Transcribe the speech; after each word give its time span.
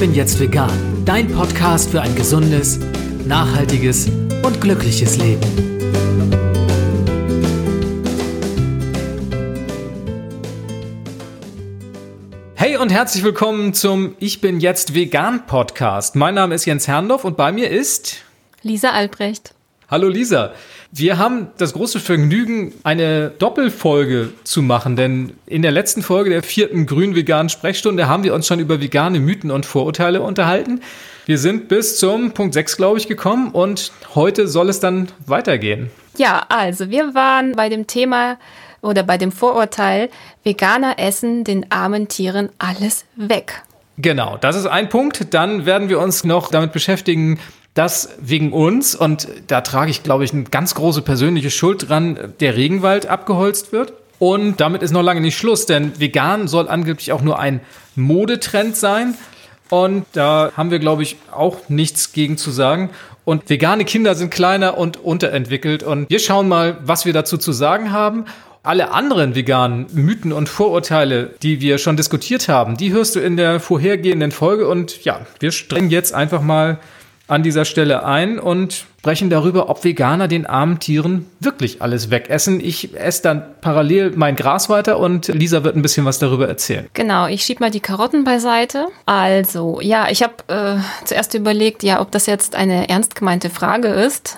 bin 0.00 0.14
jetzt 0.14 0.40
vegan. 0.40 1.04
Dein 1.04 1.30
Podcast 1.30 1.90
für 1.90 2.00
ein 2.00 2.14
gesundes, 2.14 2.80
nachhaltiges 3.26 4.08
und 4.42 4.58
glückliches 4.58 5.18
Leben. 5.18 5.42
Hey 12.54 12.78
und 12.78 12.90
herzlich 12.90 13.22
willkommen 13.22 13.74
zum 13.74 14.16
Ich 14.20 14.40
bin 14.40 14.60
jetzt 14.60 14.94
vegan 14.94 15.44
Podcast. 15.46 16.16
Mein 16.16 16.34
Name 16.34 16.54
ist 16.54 16.64
Jens 16.64 16.88
Herndorf 16.88 17.26
und 17.26 17.36
bei 17.36 17.52
mir 17.52 17.68
ist 17.68 18.24
Lisa 18.62 18.92
Albrecht. 18.92 19.54
Hallo 19.90 20.08
Lisa. 20.08 20.54
Wir 20.92 21.18
haben 21.18 21.48
das 21.56 21.72
große 21.72 22.00
Vergnügen, 22.00 22.74
eine 22.82 23.30
Doppelfolge 23.30 24.30
zu 24.42 24.60
machen, 24.60 24.96
denn 24.96 25.34
in 25.46 25.62
der 25.62 25.70
letzten 25.70 26.02
Folge 26.02 26.30
der 26.30 26.42
vierten 26.42 26.86
grün-veganen 26.86 27.48
Sprechstunde 27.48 28.08
haben 28.08 28.24
wir 28.24 28.34
uns 28.34 28.48
schon 28.48 28.58
über 28.58 28.80
vegane 28.80 29.20
Mythen 29.20 29.52
und 29.52 29.66
Vorurteile 29.66 30.20
unterhalten. 30.20 30.80
Wir 31.26 31.38
sind 31.38 31.68
bis 31.68 31.98
zum 31.98 32.32
Punkt 32.32 32.54
6, 32.54 32.76
glaube 32.76 32.98
ich, 32.98 33.06
gekommen 33.06 33.52
und 33.52 33.92
heute 34.16 34.48
soll 34.48 34.68
es 34.68 34.80
dann 34.80 35.12
weitergehen. 35.26 35.90
Ja, 36.16 36.44
also 36.48 36.90
wir 36.90 37.14
waren 37.14 37.52
bei 37.52 37.68
dem 37.68 37.86
Thema 37.86 38.36
oder 38.82 39.04
bei 39.04 39.16
dem 39.16 39.30
Vorurteil, 39.30 40.10
Veganer 40.42 40.98
essen 40.98 41.44
den 41.44 41.70
armen 41.70 42.08
Tieren 42.08 42.48
alles 42.58 43.04
weg. 43.14 43.62
Genau, 43.96 44.38
das 44.38 44.56
ist 44.56 44.66
ein 44.66 44.88
Punkt. 44.88 45.34
Dann 45.34 45.66
werden 45.66 45.88
wir 45.88 46.00
uns 46.00 46.24
noch 46.24 46.50
damit 46.50 46.72
beschäftigen, 46.72 47.38
dass 47.74 48.10
wegen 48.20 48.52
uns, 48.52 48.94
und 48.94 49.28
da 49.46 49.60
trage 49.60 49.90
ich, 49.90 50.02
glaube 50.02 50.24
ich, 50.24 50.32
eine 50.32 50.44
ganz 50.44 50.74
große 50.74 51.02
persönliche 51.02 51.50
Schuld 51.50 51.88
dran, 51.88 52.34
der 52.40 52.56
Regenwald 52.56 53.06
abgeholzt 53.06 53.72
wird. 53.72 53.92
Und 54.18 54.60
damit 54.60 54.82
ist 54.82 54.90
noch 54.90 55.02
lange 55.02 55.20
nicht 55.20 55.38
Schluss, 55.38 55.66
denn 55.66 55.98
vegan 55.98 56.46
soll 56.46 56.68
angeblich 56.68 57.12
auch 57.12 57.22
nur 57.22 57.38
ein 57.38 57.60
Modetrend 57.96 58.76
sein. 58.76 59.14
Und 59.70 60.04
da 60.12 60.52
haben 60.56 60.70
wir, 60.70 60.80
glaube 60.80 61.02
ich, 61.02 61.16
auch 61.32 61.68
nichts 61.68 62.12
gegen 62.12 62.36
zu 62.36 62.50
sagen. 62.50 62.90
Und 63.24 63.48
vegane 63.48 63.84
Kinder 63.84 64.14
sind 64.16 64.30
kleiner 64.30 64.76
und 64.76 64.96
unterentwickelt. 64.96 65.82
Und 65.82 66.10
wir 66.10 66.18
schauen 66.18 66.48
mal, 66.48 66.78
was 66.82 67.04
wir 67.04 67.12
dazu 67.12 67.38
zu 67.38 67.52
sagen 67.52 67.92
haben. 67.92 68.24
Alle 68.62 68.90
anderen 68.90 69.34
veganen 69.34 69.86
Mythen 69.92 70.32
und 70.32 70.48
Vorurteile, 70.48 71.30
die 71.42 71.62
wir 71.62 71.78
schon 71.78 71.96
diskutiert 71.96 72.48
haben, 72.48 72.76
die 72.76 72.92
hörst 72.92 73.16
du 73.16 73.20
in 73.20 73.38
der 73.38 73.58
vorhergehenden 73.58 74.32
Folge. 74.32 74.68
Und 74.68 75.04
ja, 75.04 75.20
wir 75.38 75.52
strengen 75.52 75.88
jetzt 75.90 76.12
einfach 76.12 76.42
mal 76.42 76.78
an 77.30 77.42
dieser 77.42 77.64
Stelle 77.64 78.04
ein 78.04 78.38
und 78.38 78.84
sprechen 79.00 79.30
darüber, 79.30 79.70
ob 79.70 79.84
Veganer 79.84 80.28
den 80.28 80.46
armen 80.46 80.78
Tieren 80.78 81.26
wirklich 81.38 81.80
alles 81.80 82.10
wegessen. 82.10 82.60
Ich 82.60 82.94
esse 82.94 83.22
dann 83.22 83.44
parallel 83.60 84.12
mein 84.16 84.36
Gras 84.36 84.68
weiter 84.68 84.98
und 84.98 85.28
Lisa 85.28 85.64
wird 85.64 85.76
ein 85.76 85.82
bisschen 85.82 86.04
was 86.04 86.18
darüber 86.18 86.48
erzählen. 86.48 86.86
Genau, 86.92 87.26
ich 87.26 87.42
schiebe 87.44 87.62
mal 87.62 87.70
die 87.70 87.80
Karotten 87.80 88.24
beiseite. 88.24 88.88
Also, 89.06 89.80
ja, 89.80 90.08
ich 90.10 90.22
habe 90.22 90.34
äh, 90.48 91.06
zuerst 91.06 91.34
überlegt, 91.34 91.82
ja, 91.82 92.00
ob 92.00 92.10
das 92.10 92.26
jetzt 92.26 92.54
eine 92.54 92.88
ernst 92.88 93.14
gemeinte 93.14 93.48
Frage 93.48 93.88
ist. 93.88 94.36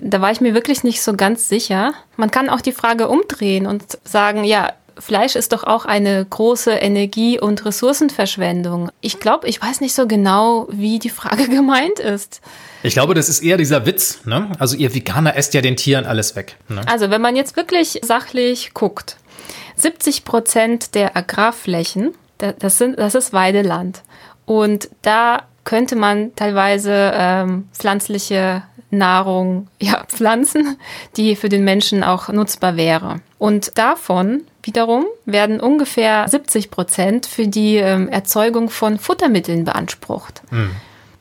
Da 0.00 0.20
war 0.20 0.30
ich 0.30 0.40
mir 0.40 0.54
wirklich 0.54 0.84
nicht 0.84 1.00
so 1.02 1.14
ganz 1.14 1.48
sicher. 1.48 1.92
Man 2.16 2.30
kann 2.30 2.50
auch 2.50 2.60
die 2.60 2.72
Frage 2.72 3.08
umdrehen 3.08 3.66
und 3.66 3.98
sagen, 4.04 4.44
ja, 4.44 4.72
Fleisch 4.98 5.36
ist 5.36 5.52
doch 5.52 5.64
auch 5.64 5.84
eine 5.84 6.24
große 6.24 6.72
Energie- 6.72 7.40
und 7.40 7.64
Ressourcenverschwendung. 7.64 8.90
Ich 9.00 9.20
glaube, 9.20 9.48
ich 9.48 9.60
weiß 9.62 9.80
nicht 9.80 9.94
so 9.94 10.06
genau, 10.06 10.66
wie 10.70 10.98
die 10.98 11.10
Frage 11.10 11.48
gemeint 11.48 11.98
ist. 11.98 12.40
Ich 12.82 12.94
glaube, 12.94 13.14
das 13.14 13.28
ist 13.28 13.40
eher 13.40 13.56
dieser 13.56 13.86
Witz. 13.86 14.24
Ne? 14.24 14.50
Also 14.58 14.76
ihr 14.76 14.94
Veganer 14.94 15.36
esst 15.36 15.54
ja 15.54 15.60
den 15.60 15.76
Tieren 15.76 16.06
alles 16.06 16.36
weg. 16.36 16.56
Ne? 16.68 16.82
Also 16.86 17.10
wenn 17.10 17.20
man 17.20 17.36
jetzt 17.36 17.56
wirklich 17.56 18.00
sachlich 18.02 18.74
guckt, 18.74 19.16
70 19.76 20.24
Prozent 20.24 20.94
der 20.94 21.16
Agrarflächen, 21.16 22.14
das, 22.38 22.78
sind, 22.78 22.98
das 22.98 23.14
ist 23.14 23.32
Weideland. 23.32 24.02
Und 24.46 24.88
da 25.02 25.42
könnte 25.64 25.96
man 25.96 26.34
teilweise 26.34 27.12
ähm, 27.14 27.68
pflanzliche 27.72 28.62
Nahrung 28.90 29.68
ja, 29.80 30.04
pflanzen, 30.08 30.78
die 31.16 31.36
für 31.36 31.48
den 31.48 31.64
Menschen 31.64 32.02
auch 32.02 32.28
nutzbar 32.28 32.76
wäre. 32.76 33.20
Und 33.38 33.76
davon 33.78 34.42
wiederum 34.68 35.06
werden 35.24 35.60
ungefähr 35.60 36.28
70 36.28 36.70
Prozent 36.70 37.24
für 37.24 37.48
die 37.48 37.76
ähm, 37.76 38.06
Erzeugung 38.08 38.68
von 38.68 38.98
Futtermitteln 38.98 39.64
beansprucht. 39.64 40.42
Mhm. 40.50 40.70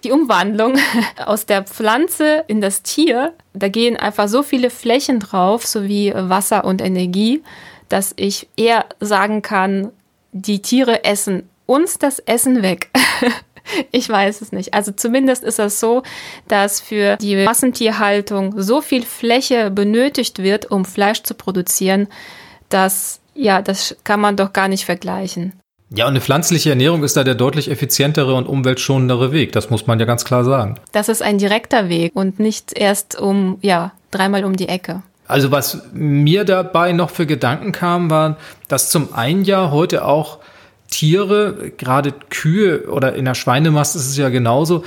Die 0.04 0.12
Umwandlung 0.12 0.76
aus 1.26 1.46
der 1.46 1.64
Pflanze 1.64 2.44
in 2.48 2.60
das 2.60 2.84
Tier, 2.84 3.34
da 3.54 3.70
gehen 3.70 3.96
einfach 3.96 4.28
so 4.28 4.44
viele 4.44 4.70
Flächen 4.70 5.22
drauf, 5.22 5.66
sowie 5.66 6.12
Wasser 6.14 6.66
und 6.66 6.82
Energie, 6.82 7.42
dass 7.88 8.14
ich 8.18 8.50
eher 8.58 8.86
sagen 9.00 9.42
kann, 9.42 9.92
die 10.34 10.62
Tiere 10.62 11.06
essen 11.06 11.50
uns 11.66 11.98
das 11.98 12.20
Essen 12.20 12.62
weg. 12.62 12.90
Ich 13.92 14.08
weiß 14.08 14.40
es 14.40 14.54
nicht. 14.54 14.74
Also 14.74 14.94
zumindest 14.94 15.44
ist 15.44 15.60
es 15.60 15.82
so, 15.82 16.04
dass 16.48 16.80
für 16.80 17.18
die 17.18 17.44
Massentierhaltung 17.44 18.54
so 18.62 18.80
viel 18.80 19.04
Fläche 19.04 19.72
benötigt 19.72 20.40
wird, 20.42 20.72
um 20.72 20.86
Fleisch 20.86 21.24
zu 21.24 21.34
produzieren, 21.34 22.08
dass 22.70 23.20
ja, 23.38 23.62
das 23.62 23.96
kann 24.04 24.20
man 24.20 24.36
doch 24.36 24.52
gar 24.52 24.68
nicht 24.68 24.86
vergleichen. 24.86 25.54
Ja, 25.90 26.06
und 26.06 26.12
eine 26.12 26.22
pflanzliche 26.22 26.72
Ernährung 26.72 27.04
ist 27.04 27.16
da 27.16 27.24
der 27.24 27.36
deutlich 27.36 27.72
effizientere 27.72 28.34
und 28.36 28.46
umweltschonendere 28.46 29.32
Weg. 29.32 29.54
Das 29.54 29.70
muss 29.70 29.88
man 29.88 30.00
ja 30.00 30.06
ganz 30.06 30.26
klar 30.26 30.44
sagen. 30.44 30.76
Das 30.92 31.08
ist 31.08 31.22
ein 31.22 31.38
direkter 31.38 31.88
Weg 31.88 32.14
und 32.14 32.40
nicht 32.40 32.78
erst 32.78 33.18
um, 33.18 33.58
ja, 33.62 33.94
dreimal 34.12 34.44
um 34.44 34.58
die 34.58 34.68
Ecke. 34.68 35.02
Also 35.28 35.52
was 35.52 35.82
mir 35.94 36.44
dabei 36.44 36.92
noch 36.92 37.10
für 37.10 37.26
Gedanken 37.26 37.72
kam, 37.72 38.10
war, 38.10 38.38
dass 38.68 38.90
zum 38.90 39.14
einen 39.14 39.44
ja 39.46 39.72
heute 39.72 40.06
auch 40.06 40.40
Tiere, 40.90 41.72
gerade 41.78 42.14
Kühe 42.30 42.90
oder 42.90 43.16
in 43.16 43.26
der 43.26 43.36
Schweinemast 43.36 43.96
ist 43.96 44.08
es 44.08 44.18
ja 44.18 44.30
genauso, 44.30 44.84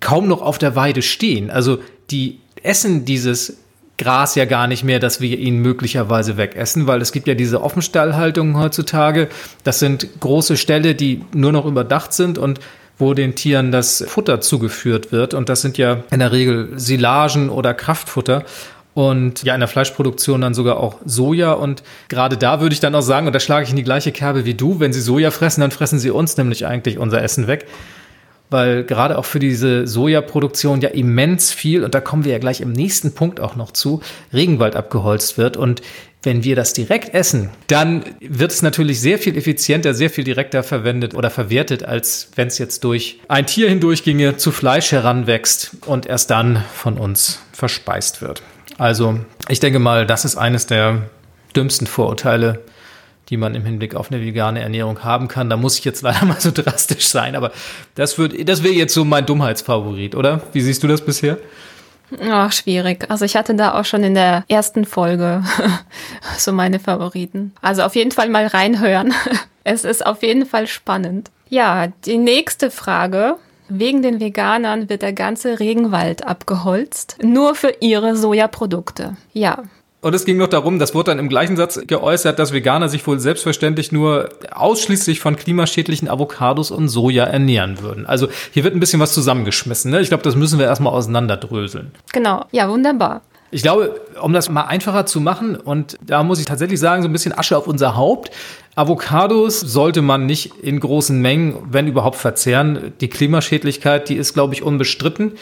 kaum 0.00 0.28
noch 0.28 0.42
auf 0.42 0.58
der 0.58 0.76
Weide 0.76 1.02
stehen. 1.02 1.50
Also 1.50 1.78
die 2.10 2.40
essen 2.62 3.04
dieses 3.04 3.58
Gras 4.00 4.34
ja 4.34 4.46
gar 4.46 4.66
nicht 4.66 4.82
mehr, 4.82 4.98
dass 4.98 5.20
wir 5.20 5.38
ihn 5.38 5.58
möglicherweise 5.58 6.38
wegessen, 6.38 6.86
weil 6.86 7.02
es 7.02 7.12
gibt 7.12 7.28
ja 7.28 7.34
diese 7.34 7.62
Offenstallhaltungen 7.62 8.56
heutzutage. 8.56 9.28
Das 9.62 9.78
sind 9.78 10.08
große 10.20 10.56
Ställe, 10.56 10.94
die 10.94 11.22
nur 11.34 11.52
noch 11.52 11.66
überdacht 11.66 12.14
sind 12.14 12.38
und 12.38 12.60
wo 12.96 13.12
den 13.12 13.34
Tieren 13.34 13.72
das 13.72 14.02
Futter 14.08 14.40
zugeführt 14.40 15.12
wird. 15.12 15.34
Und 15.34 15.50
das 15.50 15.60
sind 15.60 15.76
ja 15.76 16.02
in 16.10 16.20
der 16.20 16.32
Regel 16.32 16.70
Silagen 16.76 17.50
oder 17.50 17.74
Kraftfutter 17.74 18.44
und 18.94 19.42
ja 19.42 19.54
in 19.54 19.60
der 19.60 19.68
Fleischproduktion 19.68 20.40
dann 20.40 20.54
sogar 20.54 20.78
auch 20.78 20.96
Soja 21.04 21.52
und 21.52 21.82
gerade 22.08 22.36
da 22.36 22.60
würde 22.60 22.72
ich 22.72 22.80
dann 22.80 22.94
auch 22.94 23.02
sagen 23.02 23.26
und 23.26 23.32
da 23.32 23.40
schlage 23.40 23.64
ich 23.64 23.70
in 23.70 23.76
die 23.76 23.84
gleiche 23.84 24.12
Kerbe 24.12 24.44
wie 24.44 24.54
du, 24.54 24.80
wenn 24.80 24.92
sie 24.92 25.00
Soja 25.00 25.30
fressen, 25.30 25.60
dann 25.60 25.70
fressen 25.70 25.98
sie 25.98 26.10
uns 26.10 26.36
nämlich 26.36 26.66
eigentlich 26.66 26.98
unser 26.98 27.22
Essen 27.22 27.46
weg, 27.46 27.66
weil 28.50 28.84
gerade 28.84 29.16
auch 29.16 29.24
für 29.24 29.38
diese 29.38 29.86
Sojaproduktion 29.86 30.80
ja 30.80 30.90
immens 30.90 31.52
viel 31.52 31.84
und 31.84 31.94
da 31.94 32.00
kommen 32.00 32.24
wir 32.24 32.32
ja 32.32 32.38
gleich 32.38 32.60
im 32.60 32.72
nächsten 32.72 33.14
Punkt 33.14 33.40
auch 33.40 33.56
noch 33.56 33.70
zu, 33.70 34.02
Regenwald 34.32 34.76
abgeholzt 34.76 35.38
wird 35.38 35.56
und 35.56 35.82
wenn 36.22 36.44
wir 36.44 36.54
das 36.54 36.74
direkt 36.74 37.14
essen, 37.14 37.48
dann 37.66 38.04
wird 38.20 38.52
es 38.52 38.60
natürlich 38.60 39.00
sehr 39.00 39.18
viel 39.18 39.38
effizienter, 39.38 39.94
sehr 39.94 40.10
viel 40.10 40.24
direkter 40.24 40.62
verwendet 40.62 41.14
oder 41.14 41.30
verwertet, 41.30 41.82
als 41.82 42.30
wenn 42.36 42.48
es 42.48 42.58
jetzt 42.58 42.84
durch 42.84 43.20
ein 43.28 43.46
Tier 43.46 43.70
hindurch 43.70 44.04
ginge, 44.04 44.36
zu 44.36 44.52
Fleisch 44.52 44.92
heranwächst 44.92 45.76
und 45.86 46.04
erst 46.04 46.30
dann 46.30 46.62
von 46.74 46.98
uns 46.98 47.40
verspeist 47.52 48.20
wird. 48.20 48.42
Also 48.76 49.20
ich 49.48 49.60
denke 49.60 49.78
mal, 49.78 50.06
das 50.06 50.24
ist 50.26 50.36
eines 50.36 50.66
der 50.66 51.08
dümmsten 51.56 51.86
Vorurteile, 51.86 52.60
die 53.30 53.36
man 53.36 53.54
im 53.54 53.64
Hinblick 53.64 53.94
auf 53.94 54.10
eine 54.10 54.20
vegane 54.20 54.60
Ernährung 54.60 55.04
haben 55.04 55.28
kann. 55.28 55.48
Da 55.48 55.56
muss 55.56 55.78
ich 55.78 55.84
jetzt 55.84 56.02
leider 56.02 56.24
mal 56.26 56.40
so 56.40 56.50
drastisch 56.50 57.08
sein, 57.08 57.36
aber 57.36 57.52
das, 57.94 58.16
das 58.44 58.62
wäre 58.62 58.74
jetzt 58.74 58.92
so 58.92 59.04
mein 59.04 59.24
Dummheitsfavorit, 59.24 60.14
oder? 60.14 60.42
Wie 60.52 60.60
siehst 60.60 60.82
du 60.82 60.88
das 60.88 61.04
bisher? 61.04 61.38
Ach, 62.28 62.50
schwierig. 62.50 63.08
Also 63.08 63.24
ich 63.24 63.36
hatte 63.36 63.54
da 63.54 63.78
auch 63.78 63.84
schon 63.84 64.02
in 64.02 64.14
der 64.14 64.44
ersten 64.48 64.84
Folge 64.84 65.44
so 66.38 66.52
meine 66.52 66.80
Favoriten. 66.80 67.52
Also 67.62 67.82
auf 67.82 67.94
jeden 67.94 68.10
Fall 68.10 68.28
mal 68.28 68.46
reinhören. 68.46 69.14
Es 69.62 69.84
ist 69.84 70.06
auf 70.06 70.22
jeden 70.22 70.46
Fall 70.46 70.66
spannend. 70.66 71.30
Ja, 71.50 71.88
die 72.06 72.16
nächste 72.16 72.70
Frage 72.70 73.36
Wegen 73.72 74.02
den 74.02 74.18
Veganern 74.18 74.88
wird 74.88 75.02
der 75.02 75.12
ganze 75.12 75.60
Regenwald 75.60 76.26
abgeholzt, 76.26 77.18
nur 77.22 77.54
für 77.54 77.72
ihre 77.78 78.16
Sojaprodukte. 78.16 79.16
Ja, 79.32 79.62
und 80.02 80.14
es 80.14 80.24
ging 80.24 80.38
noch 80.38 80.48
darum, 80.48 80.78
das 80.78 80.94
wurde 80.94 81.10
dann 81.10 81.18
im 81.18 81.28
gleichen 81.28 81.56
Satz 81.56 81.80
geäußert, 81.86 82.38
dass 82.38 82.52
Veganer 82.52 82.88
sich 82.88 83.06
wohl 83.06 83.20
selbstverständlich 83.20 83.92
nur 83.92 84.30
ausschließlich 84.50 85.20
von 85.20 85.36
klimaschädlichen 85.36 86.08
Avocados 86.08 86.70
und 86.70 86.88
Soja 86.88 87.24
ernähren 87.24 87.82
würden. 87.82 88.06
Also 88.06 88.28
hier 88.52 88.64
wird 88.64 88.74
ein 88.74 88.80
bisschen 88.80 89.00
was 89.00 89.12
zusammengeschmissen. 89.12 89.90
Ne? 89.90 90.00
Ich 90.00 90.08
glaube, 90.08 90.22
das 90.22 90.36
müssen 90.36 90.58
wir 90.58 90.66
erstmal 90.66 90.94
auseinanderdröseln. 90.94 91.90
Genau, 92.12 92.46
ja, 92.50 92.68
wunderbar. 92.70 93.20
Ich 93.52 93.62
glaube, 93.62 94.00
um 94.22 94.32
das 94.32 94.48
mal 94.48 94.62
einfacher 94.62 95.06
zu 95.06 95.20
machen, 95.20 95.56
und 95.56 95.98
da 96.00 96.22
muss 96.22 96.38
ich 96.38 96.46
tatsächlich 96.46 96.78
sagen, 96.78 97.02
so 97.02 97.08
ein 97.08 97.12
bisschen 97.12 97.36
Asche 97.36 97.56
auf 97.56 97.66
unser 97.66 97.96
Haupt. 97.96 98.30
Avocados 98.76 99.58
sollte 99.60 100.02
man 100.02 100.24
nicht 100.24 100.52
in 100.62 100.78
großen 100.78 101.20
Mengen, 101.20 101.56
wenn 101.68 101.88
überhaupt, 101.88 102.16
verzehren. 102.16 102.92
Die 103.00 103.08
Klimaschädlichkeit, 103.08 104.08
die 104.08 104.14
ist, 104.14 104.34
glaube 104.34 104.54
ich, 104.54 104.62
unbestritten. 104.62 105.32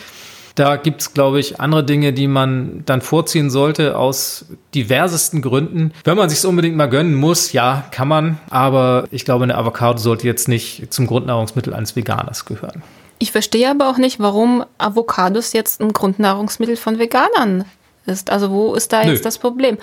Da 0.58 0.75
gibt 0.75 1.02
es, 1.02 1.14
glaube 1.14 1.38
ich, 1.38 1.60
andere 1.60 1.84
Dinge, 1.84 2.12
die 2.12 2.26
man 2.26 2.82
dann 2.84 3.00
vorziehen 3.00 3.49
sollte 3.49 3.96
aus 3.96 4.46
diversesten 4.75 5.40
Gründen. 5.40 5.93
Wenn 6.02 6.16
man 6.16 6.28
sich 6.28 6.40
es 6.40 6.44
unbedingt 6.44 6.76
mal 6.76 6.88
gönnen 6.88 7.14
muss, 7.14 7.52
ja, 7.52 7.84
kann 7.93 8.08
man. 8.08 8.38
Aber 8.50 9.05
ich 9.12 9.25
glaube, 9.25 9.44
eine 9.44 9.56
Avocado 9.56 9.99
sollte 9.99 10.26
jetzt 10.26 10.49
nicht 10.49 10.93
zum 10.93 11.06
Grundnahrungsmittel 11.06 11.72
eines 11.75 11.94
Veganers 11.94 12.44
gehören. 12.44 12.82
Ich 13.20 13.31
verstehe 13.31 13.70
aber 13.70 13.88
auch 13.88 13.99
nicht, 13.99 14.19
warum 14.19 14.64
Avocados 14.78 15.52
jetzt 15.52 15.81
ein 15.81 15.93
Grundnahrungsmittel 15.93 16.76
von 16.76 16.99
Veganern 16.99 17.64
ist. 18.06 18.28
Also 18.31 18.50
wo 18.50 18.75
ist 18.75 18.93
da 18.93 19.04
Nö. 19.04 19.12
jetzt 19.12 19.25
das 19.25 19.38
Problem? 19.38 19.78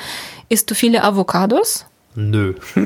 Isst 0.50 0.69
du 0.69 0.75
viele 0.75 1.06
Avocados? 1.06 1.86
Nö. 2.16 2.56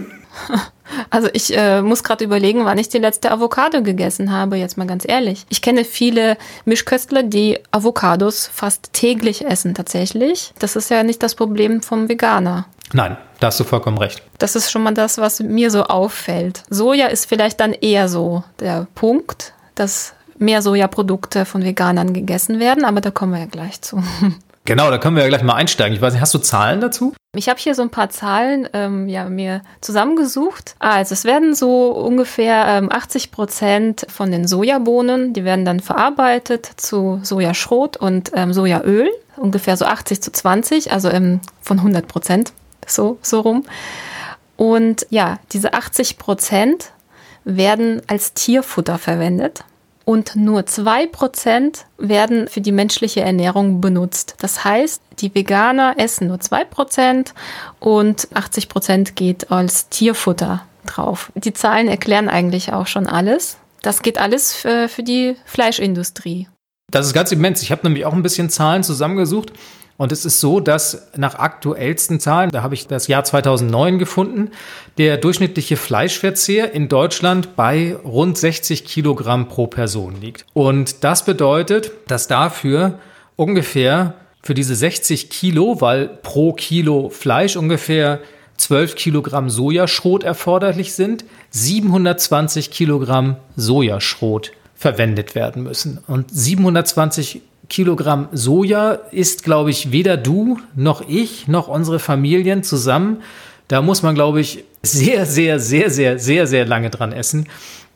Also 1.09 1.29
ich 1.33 1.55
äh, 1.55 1.81
muss 1.81 2.03
gerade 2.03 2.23
überlegen, 2.23 2.65
wann 2.65 2.77
ich 2.77 2.89
die 2.89 2.97
letzte 2.97 3.31
Avocado 3.31 3.81
gegessen 3.81 4.31
habe, 4.31 4.57
jetzt 4.57 4.77
mal 4.77 4.87
ganz 4.87 5.07
ehrlich. 5.07 5.45
Ich 5.49 5.61
kenne 5.61 5.85
viele 5.85 6.37
Mischköstler, 6.65 7.23
die 7.23 7.59
Avocados 7.71 8.47
fast 8.47 8.93
täglich 8.93 9.45
essen 9.45 9.73
tatsächlich. 9.75 10.53
Das 10.59 10.75
ist 10.75 10.89
ja 10.89 11.03
nicht 11.03 11.23
das 11.23 11.35
Problem 11.35 11.81
vom 11.81 12.09
Veganer. 12.09 12.65
Nein, 12.93 13.17
da 13.39 13.47
hast 13.47 13.59
du 13.59 13.63
vollkommen 13.63 13.97
recht. 13.99 14.23
Das 14.39 14.55
ist 14.55 14.71
schon 14.71 14.83
mal 14.83 14.93
das, 14.93 15.19
was 15.19 15.39
mir 15.39 15.69
so 15.69 15.83
auffällt. 15.83 16.63
Soja 16.69 17.07
ist 17.07 17.25
vielleicht 17.25 17.59
dann 17.59 17.73
eher 17.73 18.09
so 18.09 18.43
der 18.59 18.87
Punkt, 18.95 19.53
dass 19.75 20.13
mehr 20.37 20.61
Sojaprodukte 20.61 21.45
von 21.45 21.63
Veganern 21.63 22.13
gegessen 22.13 22.59
werden, 22.59 22.85
aber 22.85 23.01
da 23.01 23.11
kommen 23.11 23.33
wir 23.33 23.39
ja 23.39 23.45
gleich 23.45 23.81
zu. 23.81 24.01
Genau, 24.69 24.91
da 24.91 24.99
können 24.99 25.15
wir 25.15 25.23
ja 25.23 25.29
gleich 25.29 25.41
mal 25.41 25.55
einsteigen. 25.55 25.95
Ich 25.95 26.01
weiß 26.01 26.13
nicht, 26.13 26.21
hast 26.21 26.35
du 26.35 26.37
Zahlen 26.37 26.79
dazu? 26.79 27.15
Ich 27.35 27.49
habe 27.49 27.59
hier 27.59 27.73
so 27.73 27.81
ein 27.81 27.89
paar 27.89 28.11
Zahlen 28.11 28.69
ähm, 28.73 29.09
ja, 29.09 29.27
mir 29.27 29.63
zusammengesucht. 29.81 30.75
Also 30.77 31.13
es 31.13 31.25
werden 31.25 31.55
so 31.55 31.87
ungefähr 31.89 32.67
ähm, 32.67 32.91
80 32.91 33.31
Prozent 33.31 34.05
von 34.09 34.29
den 34.29 34.47
Sojabohnen, 34.47 35.33
die 35.33 35.43
werden 35.43 35.65
dann 35.65 35.79
verarbeitet 35.79 36.69
zu 36.77 37.19
Sojaschrot 37.23 37.97
und 37.97 38.29
ähm, 38.35 38.53
Sojaöl. 38.53 39.09
Ungefähr 39.37 39.75
so 39.75 39.85
80 39.85 40.21
zu 40.21 40.31
20, 40.31 40.91
also 40.91 41.09
ähm, 41.09 41.39
von 41.63 41.79
100 41.79 42.07
Prozent, 42.07 42.53
so, 42.85 43.17
so 43.23 43.39
rum. 43.39 43.63
Und 44.55 45.07
ja, 45.09 45.39
diese 45.51 45.73
80 45.73 46.19
Prozent 46.19 46.91
werden 47.43 48.03
als 48.05 48.35
Tierfutter 48.35 48.99
verwendet 48.99 49.63
und 50.09 50.35
nur 50.35 50.61
2% 50.61 51.83
werden 51.99 52.47
für 52.47 52.61
die 52.61 52.71
menschliche 52.71 53.21
Ernährung 53.21 53.79
benutzt. 53.79 54.37
Das 54.39 54.63
heißt, 54.65 55.03
die 55.19 55.35
Veganer 55.35 55.99
essen 55.99 56.29
nur 56.29 56.37
2% 56.37 57.27
und 57.79 58.27
80% 58.29 59.13
geht 59.13 59.51
als 59.51 59.87
Tierfutter 59.89 60.65
drauf. 60.87 61.31
Die 61.35 61.53
Zahlen 61.53 61.87
erklären 61.87 62.27
eigentlich 62.27 62.73
auch 62.73 62.87
schon 62.87 63.05
alles. 63.05 63.57
Das 63.83 64.01
geht 64.01 64.17
alles 64.17 64.55
für, 64.55 64.89
für 64.89 65.03
die 65.03 65.35
Fleischindustrie. 65.45 66.47
Das 66.89 67.05
ist 67.05 67.13
ganz 67.13 67.31
immens. 67.31 67.61
Ich 67.61 67.71
habe 67.71 67.83
nämlich 67.83 68.07
auch 68.07 68.13
ein 68.13 68.23
bisschen 68.23 68.49
Zahlen 68.49 68.81
zusammengesucht. 68.81 69.53
Und 69.99 70.13
es 70.13 70.23
ist 70.23 70.39
so, 70.39 70.61
dass 70.61 71.09
nach 71.17 71.35
aktuellsten 71.35 72.21
Zahlen, 72.21 72.51
da 72.51 72.63
habe 72.63 72.73
ich 72.73 72.87
das 72.87 73.07
Jahr 73.07 73.25
2009 73.25 73.99
gefunden, 73.99 74.51
der 74.97 75.17
durchschnittliche 75.17 75.75
Fleischverzehr 75.75 76.73
in 76.73 76.87
Deutschland 76.87 77.57
bei 77.57 77.97
rund 78.05 78.37
60 78.37 78.85
Kilogramm 78.85 79.49
pro 79.49 79.67
Person 79.67 80.15
liegt. 80.21 80.45
Und 80.53 81.03
das 81.03 81.25
bedeutet, 81.25 81.91
dass 82.07 82.27
dafür 82.27 82.97
ungefähr 83.35 84.13
für 84.41 84.53
diese 84.53 84.73
60 84.73 85.29
Kilo, 85.29 85.81
weil 85.81 86.07
pro 86.07 86.53
Kilo 86.53 87.09
Fleisch 87.09 87.57
ungefähr 87.57 88.21
12 88.55 88.95
Kilogramm 88.95 89.49
Sojaschrot 89.49 90.23
erforderlich 90.23 90.93
sind, 90.93 91.25
720 91.49 92.71
Kilogramm 92.71 93.35
Sojaschrot 93.57 94.53
verwendet 94.75 95.35
werden 95.35 95.63
müssen. 95.63 95.99
Und 96.07 96.31
720 96.31 97.41
Kilogramm 97.69 98.27
Soja 98.31 98.93
isst, 99.11 99.43
glaube 99.43 99.69
ich, 99.69 99.91
weder 99.91 100.17
du 100.17 100.59
noch 100.75 101.07
ich 101.07 101.47
noch 101.47 101.67
unsere 101.67 101.99
Familien 101.99 102.63
zusammen. 102.63 103.21
Da 103.67 103.81
muss 103.81 104.01
man, 104.01 104.15
glaube 104.15 104.41
ich, 104.41 104.63
sehr, 104.83 105.25
sehr, 105.25 105.59
sehr, 105.59 105.89
sehr, 105.89 106.19
sehr, 106.19 106.47
sehr 106.47 106.65
lange 106.65 106.89
dran 106.89 107.11
essen 107.11 107.47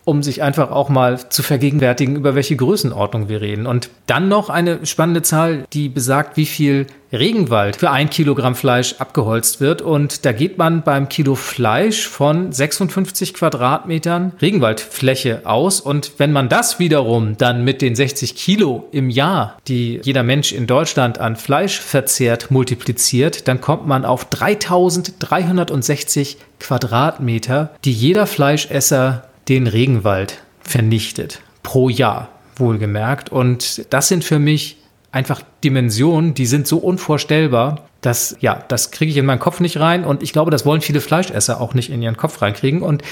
um 0.05 0.23
sich 0.23 0.43
einfach 0.43 0.71
auch 0.71 0.89
mal 0.89 1.29
zu 1.29 1.43
vergegenwärtigen, 1.43 2.15
über 2.15 2.35
welche 2.35 2.55
Größenordnung 2.55 3.29
wir 3.29 3.41
reden. 3.41 3.67
Und 3.67 3.89
dann 4.05 4.27
noch 4.27 4.49
eine 4.49 4.85
spannende 4.85 5.21
Zahl, 5.21 5.65
die 5.73 5.89
besagt, 5.89 6.37
wie 6.37 6.45
viel 6.45 6.87
Regenwald 7.13 7.77
für 7.77 7.91
ein 7.91 8.09
Kilogramm 8.09 8.55
Fleisch 8.55 8.95
abgeholzt 8.97 9.61
wird. 9.61 9.83
Und 9.83 10.25
da 10.25 10.31
geht 10.31 10.57
man 10.57 10.81
beim 10.81 11.09
Kilo 11.09 11.35
Fleisch 11.35 12.07
von 12.07 12.51
56 12.51 13.35
Quadratmetern 13.35 14.31
Regenwaldfläche 14.41 15.41
aus. 15.45 15.79
Und 15.79 16.13
wenn 16.17 16.31
man 16.31 16.49
das 16.49 16.79
wiederum 16.79 17.37
dann 17.37 17.63
mit 17.63 17.83
den 17.83 17.93
60 17.95 18.35
Kilo 18.35 18.87
im 18.91 19.11
Jahr, 19.11 19.57
die 19.67 20.01
jeder 20.03 20.23
Mensch 20.23 20.51
in 20.51 20.67
Deutschland 20.67 21.19
an 21.19 21.35
Fleisch 21.35 21.79
verzehrt, 21.79 22.49
multipliziert, 22.51 23.47
dann 23.47 23.61
kommt 23.61 23.87
man 23.87 24.05
auf 24.05 24.25
3360 24.25 26.37
Quadratmeter, 26.59 27.69
die 27.85 27.93
jeder 27.93 28.25
Fleischesser 28.25 29.25
den 29.49 29.67
Regenwald 29.67 30.41
vernichtet. 30.61 31.41
Pro 31.61 31.89
Jahr, 31.89 32.29
wohlgemerkt. 32.55 33.31
Und 33.31 33.93
das 33.93 34.07
sind 34.07 34.23
für 34.23 34.39
mich 34.39 34.77
einfach 35.11 35.41
Dimensionen, 35.63 36.33
die 36.33 36.45
sind 36.45 36.67
so 36.67 36.77
unvorstellbar, 36.77 37.87
dass, 38.01 38.35
ja, 38.41 38.63
das 38.67 38.91
kriege 38.91 39.11
ich 39.11 39.17
in 39.17 39.25
meinen 39.25 39.39
Kopf 39.39 39.59
nicht 39.59 39.79
rein. 39.79 40.03
Und 40.03 40.23
ich 40.23 40.33
glaube, 40.33 40.51
das 40.51 40.65
wollen 40.65 40.81
viele 40.81 41.01
Fleischesser 41.01 41.61
auch 41.61 41.73
nicht 41.73 41.89
in 41.89 42.01
ihren 42.01 42.17
Kopf 42.17 42.41
reinkriegen. 42.41 42.81
Und 42.81 43.03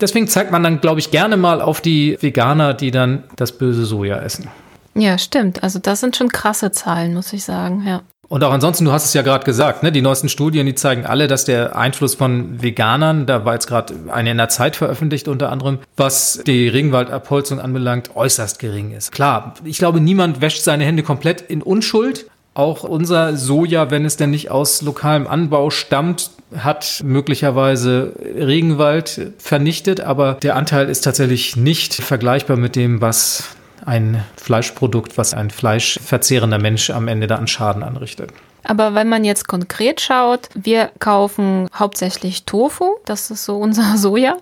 deswegen 0.00 0.26
zeigt 0.26 0.50
man 0.50 0.62
dann, 0.62 0.80
glaube 0.80 1.00
ich, 1.00 1.10
gerne 1.10 1.36
mal 1.36 1.60
auf 1.60 1.80
die 1.80 2.16
Veganer, 2.20 2.74
die 2.74 2.90
dann 2.90 3.24
das 3.36 3.52
böse 3.52 3.84
Soja 3.84 4.20
essen. 4.20 4.48
Ja, 4.94 5.18
stimmt. 5.18 5.62
Also 5.62 5.78
das 5.78 6.00
sind 6.00 6.16
schon 6.16 6.28
krasse 6.28 6.72
Zahlen, 6.72 7.14
muss 7.14 7.32
ich 7.32 7.44
sagen, 7.44 7.84
ja. 7.86 8.02
Und 8.30 8.44
auch 8.44 8.52
ansonsten, 8.52 8.84
du 8.84 8.92
hast 8.92 9.06
es 9.06 9.12
ja 9.12 9.22
gerade 9.22 9.44
gesagt, 9.44 9.82
ne, 9.82 9.90
die 9.90 10.02
neuesten 10.02 10.28
Studien, 10.28 10.64
die 10.64 10.76
zeigen 10.76 11.04
alle, 11.04 11.26
dass 11.26 11.44
der 11.44 11.76
Einfluss 11.76 12.14
von 12.14 12.62
Veganern, 12.62 13.26
da 13.26 13.44
war 13.44 13.54
jetzt 13.54 13.66
gerade 13.66 13.92
eine 14.12 14.30
in 14.30 14.36
der 14.36 14.48
Zeit 14.48 14.76
veröffentlicht 14.76 15.26
unter 15.26 15.50
anderem, 15.50 15.80
was 15.96 16.40
die 16.46 16.68
Regenwaldabholzung 16.68 17.58
anbelangt, 17.58 18.14
äußerst 18.14 18.60
gering 18.60 18.92
ist. 18.92 19.10
Klar, 19.10 19.54
ich 19.64 19.78
glaube, 19.78 20.00
niemand 20.00 20.40
wäscht 20.40 20.62
seine 20.62 20.84
Hände 20.84 21.02
komplett 21.02 21.40
in 21.40 21.60
Unschuld. 21.60 22.26
Auch 22.54 22.84
unser 22.84 23.36
Soja, 23.36 23.90
wenn 23.90 24.04
es 24.04 24.16
denn 24.16 24.30
nicht 24.30 24.52
aus 24.52 24.80
lokalem 24.82 25.26
Anbau 25.26 25.70
stammt, 25.70 26.30
hat 26.56 27.00
möglicherweise 27.02 28.12
Regenwald 28.22 29.32
vernichtet, 29.38 30.00
aber 30.00 30.34
der 30.34 30.54
Anteil 30.54 30.88
ist 30.88 31.00
tatsächlich 31.00 31.56
nicht 31.56 31.94
vergleichbar 31.94 32.56
mit 32.56 32.76
dem, 32.76 33.00
was 33.00 33.56
ein 33.84 34.24
Fleischprodukt, 34.36 35.18
was 35.18 35.34
ein 35.34 35.50
fleischverzehrender 35.50 36.58
Mensch 36.58 36.90
am 36.90 37.08
Ende 37.08 37.26
da 37.26 37.36
an 37.36 37.46
Schaden 37.46 37.82
anrichtet. 37.82 38.32
Aber 38.64 38.94
wenn 38.94 39.08
man 39.08 39.24
jetzt 39.24 39.48
konkret 39.48 40.00
schaut, 40.00 40.48
wir 40.54 40.90
kaufen 40.98 41.68
hauptsächlich 41.74 42.44
Tofu, 42.44 42.89
das 43.10 43.30
ist 43.30 43.44
so 43.44 43.56
unser 43.56 43.82
Soja. 43.96 44.36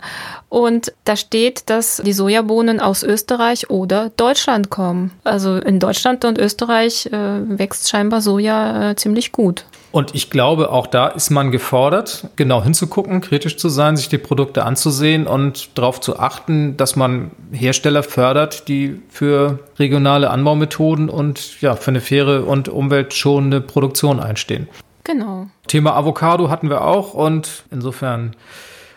Und 0.48 0.92
da 1.04 1.16
steht, 1.16 1.68
dass 1.70 2.02
die 2.04 2.12
Sojabohnen 2.12 2.80
aus 2.80 3.02
Österreich 3.02 3.70
oder 3.70 4.10
Deutschland 4.16 4.70
kommen. 4.70 5.10
Also 5.24 5.56
in 5.56 5.80
Deutschland 5.80 6.24
und 6.24 6.38
Österreich 6.38 7.06
äh, 7.06 7.12
wächst 7.58 7.88
scheinbar 7.88 8.20
Soja 8.20 8.90
äh, 8.90 8.96
ziemlich 8.96 9.32
gut. 9.32 9.64
Und 9.90 10.14
ich 10.14 10.28
glaube, 10.28 10.70
auch 10.70 10.86
da 10.86 11.08
ist 11.08 11.30
man 11.30 11.50
gefordert, 11.50 12.28
genau 12.36 12.62
hinzugucken, 12.62 13.22
kritisch 13.22 13.56
zu 13.56 13.70
sein, 13.70 13.96
sich 13.96 14.10
die 14.10 14.18
Produkte 14.18 14.64
anzusehen 14.64 15.26
und 15.26 15.70
darauf 15.78 16.00
zu 16.00 16.18
achten, 16.18 16.76
dass 16.76 16.94
man 16.94 17.30
Hersteller 17.52 18.02
fördert, 18.02 18.68
die 18.68 19.00
für 19.08 19.60
regionale 19.78 20.28
Anbaumethoden 20.28 21.08
und 21.08 21.60
ja, 21.62 21.74
für 21.74 21.90
eine 21.90 22.02
faire 22.02 22.46
und 22.46 22.68
umweltschonende 22.68 23.62
Produktion 23.62 24.20
einstehen. 24.20 24.68
Genau. 25.08 25.48
Thema 25.66 25.96
Avocado 25.96 26.50
hatten 26.50 26.68
wir 26.68 26.82
auch 26.82 27.14
und 27.14 27.64
insofern, 27.70 28.36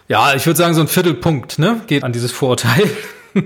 ja, 0.09 0.33
ich 0.35 0.45
würde 0.45 0.57
sagen, 0.57 0.73
so 0.73 0.81
ein 0.81 0.89
Viertelpunkt 0.89 1.57
ne, 1.57 1.79
geht 1.87 2.03
an 2.03 2.11
dieses 2.11 2.33
Vorurteil. 2.33 2.89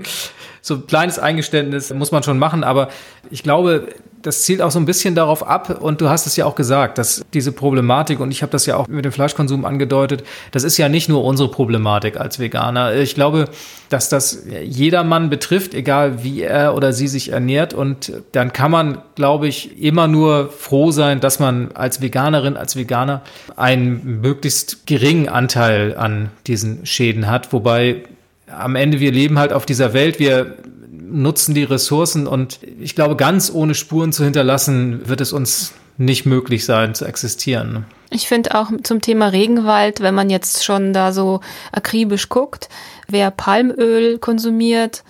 so 0.66 0.74
ein 0.74 0.86
kleines 0.86 1.18
Eingeständnis 1.20 1.94
muss 1.94 2.10
man 2.10 2.24
schon 2.24 2.38
machen, 2.38 2.64
aber 2.64 2.88
ich 3.30 3.44
glaube, 3.44 3.88
das 4.22 4.42
zielt 4.42 4.60
auch 4.60 4.72
so 4.72 4.80
ein 4.80 4.84
bisschen 4.84 5.14
darauf 5.14 5.46
ab 5.46 5.80
und 5.80 6.00
du 6.00 6.08
hast 6.08 6.26
es 6.26 6.34
ja 6.34 6.44
auch 6.44 6.56
gesagt, 6.56 6.98
dass 6.98 7.24
diese 7.32 7.52
Problematik 7.52 8.18
und 8.18 8.32
ich 8.32 8.42
habe 8.42 8.50
das 8.50 8.66
ja 8.66 8.76
auch 8.76 8.88
mit 8.88 9.04
dem 9.04 9.12
Fleischkonsum 9.12 9.64
angedeutet, 9.64 10.24
das 10.50 10.64
ist 10.64 10.76
ja 10.76 10.88
nicht 10.88 11.08
nur 11.08 11.22
unsere 11.22 11.48
Problematik 11.48 12.18
als 12.18 12.40
Veganer. 12.40 12.94
Ich 12.94 13.14
glaube, 13.14 13.44
dass 13.88 14.08
das 14.08 14.42
jedermann 14.64 15.30
betrifft, 15.30 15.74
egal 15.74 16.24
wie 16.24 16.42
er 16.42 16.74
oder 16.74 16.92
sie 16.92 17.06
sich 17.06 17.30
ernährt 17.30 17.72
und 17.72 18.12
dann 18.32 18.52
kann 18.52 18.72
man, 18.72 18.98
glaube 19.14 19.46
ich, 19.46 19.80
immer 19.80 20.08
nur 20.08 20.48
froh 20.50 20.90
sein, 20.90 21.20
dass 21.20 21.38
man 21.38 21.70
als 21.74 22.02
Veganerin, 22.02 22.56
als 22.56 22.74
Veganer 22.74 23.22
einen 23.54 24.20
möglichst 24.20 24.88
geringen 24.88 25.28
Anteil 25.28 25.96
an 25.96 26.30
diesen 26.48 26.84
Schäden 26.84 27.30
hat, 27.30 27.52
wobei 27.52 28.02
am 28.50 28.76
Ende 28.76 29.00
wir 29.00 29.12
leben 29.12 29.38
halt 29.38 29.52
auf 29.52 29.66
dieser 29.66 29.92
Welt, 29.92 30.18
wir 30.18 30.56
nutzen 30.90 31.54
die 31.54 31.64
Ressourcen 31.64 32.26
und 32.26 32.60
ich 32.80 32.94
glaube, 32.94 33.16
ganz 33.16 33.50
ohne 33.52 33.74
Spuren 33.74 34.12
zu 34.12 34.24
hinterlassen, 34.24 35.08
wird 35.08 35.20
es 35.20 35.32
uns 35.32 35.72
nicht 35.98 36.26
möglich 36.26 36.64
sein 36.64 36.94
zu 36.94 37.04
existieren. 37.04 37.86
Ich 38.10 38.28
finde 38.28 38.54
auch 38.54 38.70
zum 38.82 39.00
Thema 39.00 39.28
Regenwald, 39.28 40.00
wenn 40.00 40.14
man 40.14 40.30
jetzt 40.30 40.64
schon 40.64 40.92
da 40.92 41.12
so 41.12 41.40
akribisch 41.72 42.28
guckt, 42.28 42.68
wer 43.08 43.30
Palmöl 43.30 44.18
konsumiert, 44.18 45.04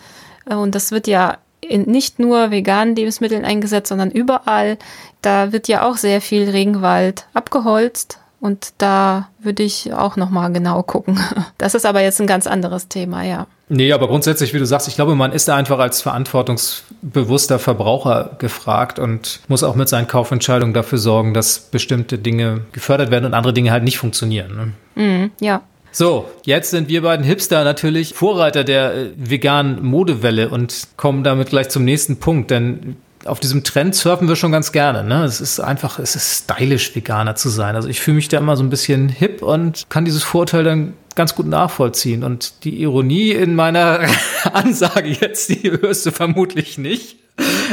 äh, 0.48 0.54
und 0.54 0.74
das 0.74 0.92
wird 0.92 1.06
ja 1.06 1.38
in 1.60 1.82
nicht 1.82 2.18
nur 2.18 2.50
veganen 2.50 2.94
Lebensmitteln 2.94 3.44
eingesetzt, 3.44 3.88
sondern 3.88 4.10
überall. 4.10 4.78
Da 5.20 5.52
wird 5.52 5.66
ja 5.66 5.82
auch 5.82 5.96
sehr 5.96 6.20
viel 6.20 6.48
Regenwald 6.48 7.26
abgeholzt 7.34 8.20
und 8.46 8.74
da 8.78 9.28
würde 9.40 9.64
ich 9.64 9.92
auch 9.92 10.14
noch 10.16 10.30
mal 10.30 10.52
genau 10.52 10.82
gucken. 10.82 11.18
Das 11.58 11.74
ist 11.74 11.86
aber 11.86 12.00
jetzt 12.02 12.20
ein 12.20 12.26
ganz 12.26 12.46
anderes 12.46 12.86
Thema, 12.88 13.24
ja. 13.24 13.46
Nee, 13.68 13.92
aber 13.92 14.06
grundsätzlich, 14.06 14.54
wie 14.54 14.58
du 14.58 14.66
sagst, 14.66 14.86
ich 14.86 14.94
glaube, 14.94 15.16
man 15.16 15.32
ist 15.32 15.48
da 15.48 15.56
einfach 15.56 15.78
als 15.80 16.00
verantwortungsbewusster 16.00 17.58
Verbraucher 17.58 18.36
gefragt 18.38 18.98
und 18.98 19.40
muss 19.48 19.64
auch 19.64 19.74
mit 19.74 19.88
seinen 19.88 20.06
Kaufentscheidungen 20.06 20.74
dafür 20.74 20.98
sorgen, 20.98 21.34
dass 21.34 21.58
bestimmte 21.58 22.18
Dinge 22.18 22.60
gefördert 22.72 23.10
werden 23.10 23.24
und 23.24 23.34
andere 23.34 23.52
Dinge 23.52 23.72
halt 23.72 23.82
nicht 23.82 23.98
funktionieren. 23.98 24.74
Ne? 24.94 25.02
Mm, 25.02 25.30
ja. 25.40 25.62
So, 25.90 26.30
jetzt 26.44 26.70
sind 26.70 26.88
wir 26.88 27.02
beiden 27.02 27.24
Hipster 27.24 27.64
natürlich 27.64 28.14
Vorreiter 28.14 28.64
der 28.64 28.94
äh, 28.94 29.10
veganen 29.16 29.82
Modewelle 29.82 30.50
und 30.50 30.88
kommen 30.96 31.24
damit 31.24 31.48
gleich 31.48 31.70
zum 31.70 31.84
nächsten 31.84 32.18
Punkt, 32.18 32.50
denn 32.50 32.96
auf 33.26 33.40
diesem 33.40 33.64
Trend 33.64 33.94
surfen 33.94 34.28
wir 34.28 34.36
schon 34.36 34.52
ganz 34.52 34.72
gerne. 34.72 35.04
Ne? 35.04 35.24
Es 35.24 35.40
ist 35.40 35.60
einfach, 35.60 35.98
es 35.98 36.16
ist 36.16 36.44
stylisch, 36.44 36.94
Veganer 36.94 37.34
zu 37.34 37.48
sein. 37.48 37.76
Also 37.76 37.88
ich 37.88 38.00
fühle 38.00 38.16
mich 38.16 38.28
da 38.28 38.38
immer 38.38 38.56
so 38.56 38.62
ein 38.62 38.70
bisschen 38.70 39.08
hip 39.08 39.42
und 39.42 39.86
kann 39.88 40.04
dieses 40.04 40.22
Vorurteil 40.22 40.64
dann 40.64 40.94
ganz 41.14 41.34
gut 41.34 41.46
nachvollziehen. 41.46 42.22
Und 42.24 42.64
die 42.64 42.80
Ironie 42.82 43.32
in 43.32 43.54
meiner 43.54 44.00
Ansage 44.52 45.08
jetzt, 45.08 45.50
die 45.50 45.70
hörst 45.70 46.06
du 46.06 46.10
vermutlich 46.12 46.78
nicht. 46.78 47.16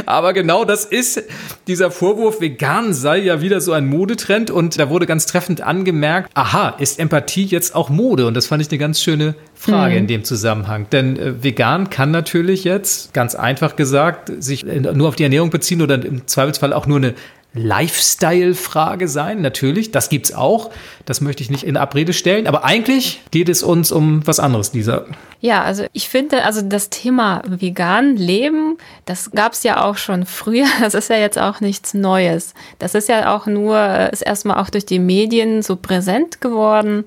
Aber 0.06 0.32
genau 0.32 0.64
das 0.64 0.84
ist 0.84 1.22
dieser 1.66 1.90
Vorwurf, 1.90 2.40
vegan 2.40 2.92
sei 2.92 3.18
ja 3.18 3.40
wieder 3.40 3.60
so 3.60 3.72
ein 3.72 3.86
Modetrend 3.86 4.50
und 4.50 4.78
da 4.78 4.90
wurde 4.90 5.06
ganz 5.06 5.26
treffend 5.26 5.62
angemerkt, 5.62 6.30
aha, 6.34 6.70
ist 6.78 6.98
Empathie 6.98 7.44
jetzt 7.44 7.74
auch 7.74 7.88
Mode? 7.88 8.26
Und 8.26 8.34
das 8.34 8.46
fand 8.46 8.62
ich 8.62 8.70
eine 8.70 8.78
ganz 8.78 9.00
schöne 9.00 9.34
Frage 9.54 9.92
mhm. 9.92 10.00
in 10.00 10.06
dem 10.06 10.24
Zusammenhang. 10.24 10.86
Denn 10.90 11.18
äh, 11.18 11.42
vegan 11.42 11.90
kann 11.90 12.10
natürlich 12.10 12.64
jetzt, 12.64 13.14
ganz 13.14 13.34
einfach 13.34 13.76
gesagt, 13.76 14.30
sich 14.38 14.64
nur 14.64 15.08
auf 15.08 15.16
die 15.16 15.22
Ernährung 15.22 15.50
beziehen 15.50 15.80
oder 15.80 15.94
im 15.94 16.26
Zweifelsfall 16.26 16.72
auch 16.72 16.86
nur 16.86 16.98
eine 16.98 17.14
Lifestyle-Frage 17.54 19.06
sein, 19.06 19.40
natürlich. 19.40 19.92
Das 19.92 20.08
gibt's 20.08 20.34
auch. 20.34 20.70
Das 21.06 21.20
möchte 21.20 21.42
ich 21.42 21.50
nicht 21.50 21.64
in 21.64 21.76
Abrede 21.76 22.12
stellen. 22.12 22.48
Aber 22.48 22.64
eigentlich 22.64 23.22
geht 23.30 23.48
es 23.48 23.62
uns 23.62 23.92
um 23.92 24.26
was 24.26 24.40
anderes, 24.40 24.72
Lisa. 24.72 25.06
Ja, 25.40 25.62
also 25.62 25.84
ich 25.92 26.08
finde, 26.08 26.42
also 26.44 26.62
das 26.62 26.90
Thema 26.90 27.42
vegan 27.46 28.16
leben, 28.16 28.76
das 29.04 29.30
gab's 29.30 29.62
ja 29.62 29.84
auch 29.84 29.96
schon 29.96 30.26
früher. 30.26 30.66
Das 30.80 30.94
ist 30.94 31.08
ja 31.08 31.16
jetzt 31.16 31.38
auch 31.38 31.60
nichts 31.60 31.94
Neues. 31.94 32.54
Das 32.78 32.94
ist 32.94 33.08
ja 33.08 33.34
auch 33.34 33.46
nur, 33.46 34.10
ist 34.12 34.22
erstmal 34.22 34.58
auch 34.60 34.70
durch 34.70 34.84
die 34.84 34.98
Medien 34.98 35.62
so 35.62 35.76
präsent 35.76 36.40
geworden. 36.40 37.04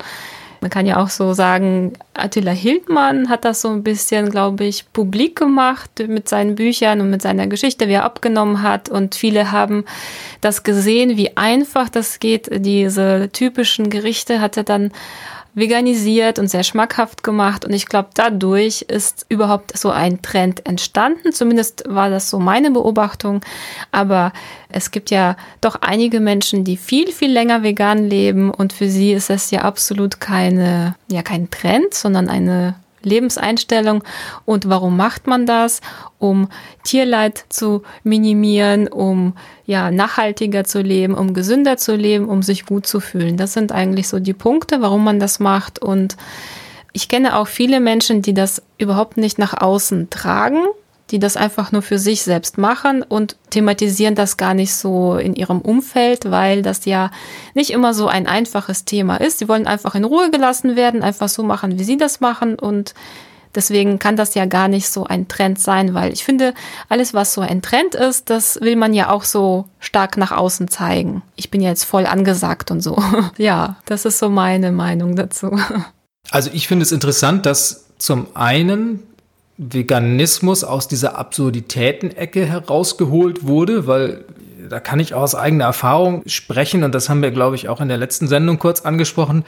Man 0.61 0.69
kann 0.69 0.85
ja 0.85 1.01
auch 1.01 1.09
so 1.09 1.33
sagen, 1.33 1.93
Attila 2.13 2.51
Hildmann 2.51 3.29
hat 3.29 3.45
das 3.45 3.61
so 3.61 3.69
ein 3.69 3.83
bisschen, 3.83 4.29
glaube 4.29 4.65
ich, 4.65 4.91
publik 4.91 5.37
gemacht 5.37 5.91
mit 6.07 6.27
seinen 6.27 6.55
Büchern 6.55 7.01
und 7.01 7.09
mit 7.09 7.21
seiner 7.21 7.47
Geschichte, 7.47 7.87
wie 7.87 7.93
er 7.93 8.05
abgenommen 8.05 8.63
hat. 8.63 8.89
Und 8.89 9.15
viele 9.15 9.51
haben 9.51 9.85
das 10.41 10.63
gesehen, 10.63 11.17
wie 11.17 11.37
einfach 11.37 11.89
das 11.89 12.19
geht. 12.19 12.49
Diese 12.65 13.29
typischen 13.31 13.89
Gerichte 13.89 14.41
hat 14.41 14.57
er 14.57 14.63
dann 14.63 14.91
veganisiert 15.57 16.37
und 16.37 16.49
sehr 16.49 16.63
schmackhaft 16.63 17.23
gemacht. 17.23 17.65
Und 17.65 17.73
ich 17.73 17.87
glaube, 17.87 18.09
dadurch 18.13 18.83
ist 18.83 19.25
überhaupt 19.27 19.75
so 19.75 19.89
ein 19.89 20.21
Trend 20.21 20.63
entstanden. 20.67 21.33
Zumindest 21.33 21.83
war 21.87 22.11
das 22.11 22.29
so 22.29 22.37
meine 22.37 22.69
Beobachtung. 22.69 23.41
Aber 23.91 24.33
es 24.69 24.91
gibt 24.91 25.09
ja 25.09 25.35
doch 25.59 25.75
einige 25.81 26.19
Menschen, 26.19 26.63
die 26.63 26.77
viel, 26.77 27.11
viel 27.11 27.31
länger 27.31 27.63
vegan 27.63 28.07
leben. 28.07 28.51
Und 28.51 28.71
für 28.71 28.87
sie 28.87 29.13
ist 29.13 29.31
es 29.31 29.49
ja 29.49 29.61
absolut 29.61 30.19
keine, 30.19 30.95
ja, 31.09 31.23
kein 31.23 31.49
Trend, 31.49 31.95
sondern 31.95 32.29
eine 32.29 32.75
Lebenseinstellung. 33.07 34.03
Und 34.45 34.69
warum 34.69 34.97
macht 34.97 35.27
man 35.27 35.45
das? 35.45 35.81
Um 36.19 36.49
Tierleid 36.83 37.45
zu 37.49 37.83
minimieren, 38.03 38.87
um 38.87 39.33
ja 39.65 39.91
nachhaltiger 39.91 40.63
zu 40.63 40.81
leben, 40.81 41.13
um 41.13 41.33
gesünder 41.33 41.77
zu 41.77 41.95
leben, 41.95 42.29
um 42.29 42.43
sich 42.43 42.65
gut 42.65 42.85
zu 42.85 42.99
fühlen. 42.99 43.37
Das 43.37 43.53
sind 43.53 43.71
eigentlich 43.71 44.07
so 44.07 44.19
die 44.19 44.33
Punkte, 44.33 44.81
warum 44.81 45.03
man 45.03 45.19
das 45.19 45.39
macht. 45.39 45.79
Und 45.79 46.17
ich 46.93 47.09
kenne 47.09 47.37
auch 47.37 47.47
viele 47.47 47.79
Menschen, 47.79 48.21
die 48.21 48.33
das 48.33 48.61
überhaupt 48.77 49.17
nicht 49.17 49.39
nach 49.39 49.59
außen 49.59 50.09
tragen, 50.09 50.63
die 51.11 51.19
das 51.19 51.37
einfach 51.37 51.71
nur 51.71 51.81
für 51.81 51.99
sich 51.99 52.23
selbst 52.23 52.57
machen 52.57 53.01
und 53.01 53.37
thematisieren 53.49 54.15
das 54.15 54.37
gar 54.37 54.53
nicht 54.53 54.73
so 54.73 55.15
in 55.15 55.35
ihrem 55.35 55.61
Umfeld, 55.61 56.29
weil 56.29 56.61
das 56.61 56.85
ja 56.85 57.11
nicht 57.53 57.69
immer 57.69 57.93
so 57.93 58.07
ein 58.07 58.27
einfaches 58.27 58.85
Thema 58.85 59.17
ist. 59.17 59.39
Sie 59.39 59.47
wollen 59.47 59.67
einfach 59.67 59.95
in 59.95 60.03
Ruhe 60.03 60.31
gelassen 60.31 60.75
werden, 60.75 61.03
einfach 61.03 61.29
so 61.29 61.43
machen, 61.43 61.79
wie 61.79 61.83
sie 61.83 61.97
das 61.97 62.19
machen 62.19 62.55
und 62.55 62.93
Deswegen 63.57 63.97
kann 63.97 64.15
das 64.15 64.35
ja 64.35 64.45
gar 64.45 64.67
nicht 64.67 64.87
so 64.87 65.05
ein 65.05 65.27
Trend 65.27 65.59
sein, 65.59 65.95
weil 65.95 66.13
ich 66.13 66.23
finde, 66.23 66.53
alles, 66.89 67.15
was 67.15 67.33
so 67.33 67.41
ein 67.41 67.63
Trend 67.63 67.95
ist, 67.95 68.29
das 68.29 68.61
will 68.61 68.75
man 68.75 68.93
ja 68.93 69.09
auch 69.09 69.23
so 69.23 69.65
stark 69.79 70.15
nach 70.15 70.31
außen 70.31 70.67
zeigen. 70.67 71.23
Ich 71.35 71.49
bin 71.49 71.61
ja 71.61 71.69
jetzt 71.69 71.85
voll 71.85 72.05
angesagt 72.05 72.69
und 72.69 72.81
so. 72.81 73.01
ja, 73.37 73.77
das 73.85 74.05
ist 74.05 74.19
so 74.19 74.29
meine 74.29 74.71
Meinung 74.71 75.15
dazu. 75.15 75.59
Also 76.29 76.49
ich 76.51 76.67
finde 76.67 76.83
es 76.83 76.91
interessant, 76.91 77.45
dass 77.45 77.85
zum 77.99 78.27
einen 78.35 79.01
Veganismus 79.57 80.63
aus 80.63 80.87
dieser 80.87 81.17
Absurditäten-Ecke 81.17 82.45
herausgeholt 82.45 83.45
wurde, 83.45 83.87
weil 83.87 84.25
da 84.69 84.79
kann 84.79 84.99
ich 84.99 85.13
aus 85.13 85.33
eigener 85.33 85.65
Erfahrung 85.65 86.23
sprechen 86.25 86.83
und 86.83 86.93
das 86.93 87.09
haben 87.09 87.21
wir, 87.21 87.31
glaube 87.31 87.55
ich, 87.55 87.69
auch 87.69 87.81
in 87.81 87.87
der 87.87 87.97
letzten 87.97 88.27
Sendung 88.27 88.59
kurz 88.59 88.81
angesprochen, 88.81 89.45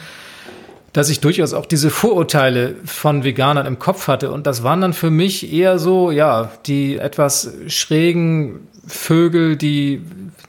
dass 0.94 1.10
ich 1.10 1.20
durchaus 1.20 1.54
auch 1.54 1.66
diese 1.66 1.90
Vorurteile 1.90 2.76
von 2.86 3.24
Veganern 3.24 3.66
im 3.66 3.80
Kopf 3.80 4.08
hatte 4.08 4.32
und 4.32 4.48
das 4.48 4.64
waren 4.64 4.82
dann 4.82 4.94
für 4.94 5.12
mich 5.12 5.52
eher 5.52 5.80
so, 5.80 6.12
ja, 6.12 6.52
die 6.66 6.98
etwas 6.98 7.54
schrägen 7.68 8.68
Vögel, 8.88 9.56
die 9.56 10.02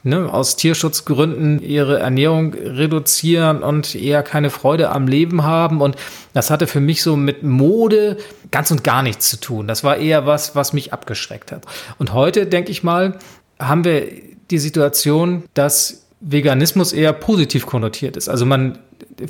ne, 0.03 0.31
aus 0.31 0.55
Tierschutzgründen 0.55 1.61
ihre 1.61 1.99
Ernährung 1.99 2.53
reduzieren 2.53 3.63
und 3.63 3.95
eher 3.95 4.23
keine 4.23 4.49
Freude 4.49 4.89
am 4.89 5.07
Leben 5.07 5.43
haben. 5.43 5.81
Und 5.81 5.95
das 6.33 6.49
hatte 6.49 6.67
für 6.67 6.79
mich 6.79 7.03
so 7.03 7.15
mit 7.15 7.43
Mode 7.43 8.17
ganz 8.51 8.71
und 8.71 8.83
gar 8.83 9.03
nichts 9.03 9.29
zu 9.29 9.39
tun. 9.39 9.67
Das 9.67 9.83
war 9.83 9.97
eher 9.97 10.25
was, 10.25 10.55
was 10.55 10.73
mich 10.73 10.93
abgeschreckt 10.93 11.51
hat. 11.51 11.65
Und 11.99 12.13
heute, 12.13 12.47
denke 12.47 12.71
ich 12.71 12.83
mal, 12.83 13.17
haben 13.59 13.83
wir 13.83 14.07
die 14.49 14.57
Situation, 14.57 15.43
dass 15.53 16.07
Veganismus 16.19 16.93
eher 16.93 17.13
positiv 17.13 17.65
konnotiert 17.65 18.17
ist. 18.17 18.29
Also 18.29 18.45
man 18.45 18.79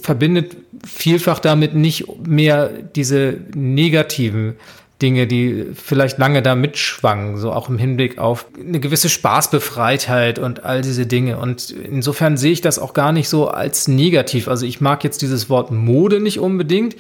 verbindet 0.02 0.56
vielfach 0.86 1.40
damit 1.40 1.76
nicht 1.76 2.06
mehr 2.26 2.70
diese 2.70 3.38
negativen 3.54 4.56
Dinge, 5.02 5.26
die 5.26 5.66
vielleicht 5.74 6.18
lange 6.20 6.42
da 6.42 6.56
mitschwangen, 6.56 7.38
so 7.38 7.52
auch 7.52 7.70
im 7.70 7.78
Hinblick 7.78 8.20
auf 8.20 8.46
eine 8.60 8.80
gewisse 8.80 9.10
Spaßbefreitheit 9.10 10.38
und 10.38 10.64
all 10.64 10.82
diese 10.82 11.08
Dinge. 11.08 11.38
Und 11.38 11.72
insofern 11.72 12.38
sehe 12.38 12.52
ich 12.52 12.62
das 12.62 12.78
auch 12.78 12.94
gar 12.94 13.12
nicht 13.12 13.28
so 13.28 13.48
als 13.48 13.88
negativ. 13.88 14.48
Also 14.48 14.66
ich 14.66 14.80
mag 14.80 15.04
jetzt 15.04 15.22
dieses 15.22 15.50
Wort 15.50 15.72
Mode 15.72 16.20
nicht 16.20 16.40
unbedingt, 16.40 16.96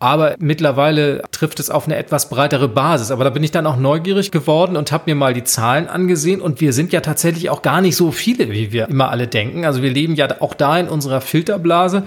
aber 0.00 0.36
mittlerweile 0.38 1.22
trifft 1.32 1.58
es 1.58 1.70
auf 1.70 1.86
eine 1.86 1.96
etwas 1.96 2.28
breitere 2.28 2.68
Basis. 2.68 3.10
Aber 3.10 3.24
da 3.24 3.30
bin 3.30 3.42
ich 3.42 3.50
dann 3.50 3.66
auch 3.66 3.76
neugierig 3.76 4.30
geworden 4.30 4.76
und 4.76 4.92
habe 4.92 5.04
mir 5.06 5.14
mal 5.14 5.34
die 5.34 5.44
Zahlen 5.44 5.88
angesehen. 5.88 6.40
Und 6.40 6.60
wir 6.60 6.72
sind 6.72 6.92
ja 6.92 7.00
tatsächlich 7.00 7.50
auch 7.50 7.62
gar 7.62 7.80
nicht 7.80 7.96
so 7.96 8.12
viele, 8.12 8.50
wie 8.50 8.72
wir 8.72 8.88
immer 8.88 9.10
alle 9.10 9.26
denken. 9.26 9.64
Also 9.64 9.82
wir 9.82 9.90
leben 9.90 10.14
ja 10.14 10.28
auch 10.40 10.54
da 10.54 10.78
in 10.78 10.88
unserer 10.88 11.20
Filterblase. 11.20 12.04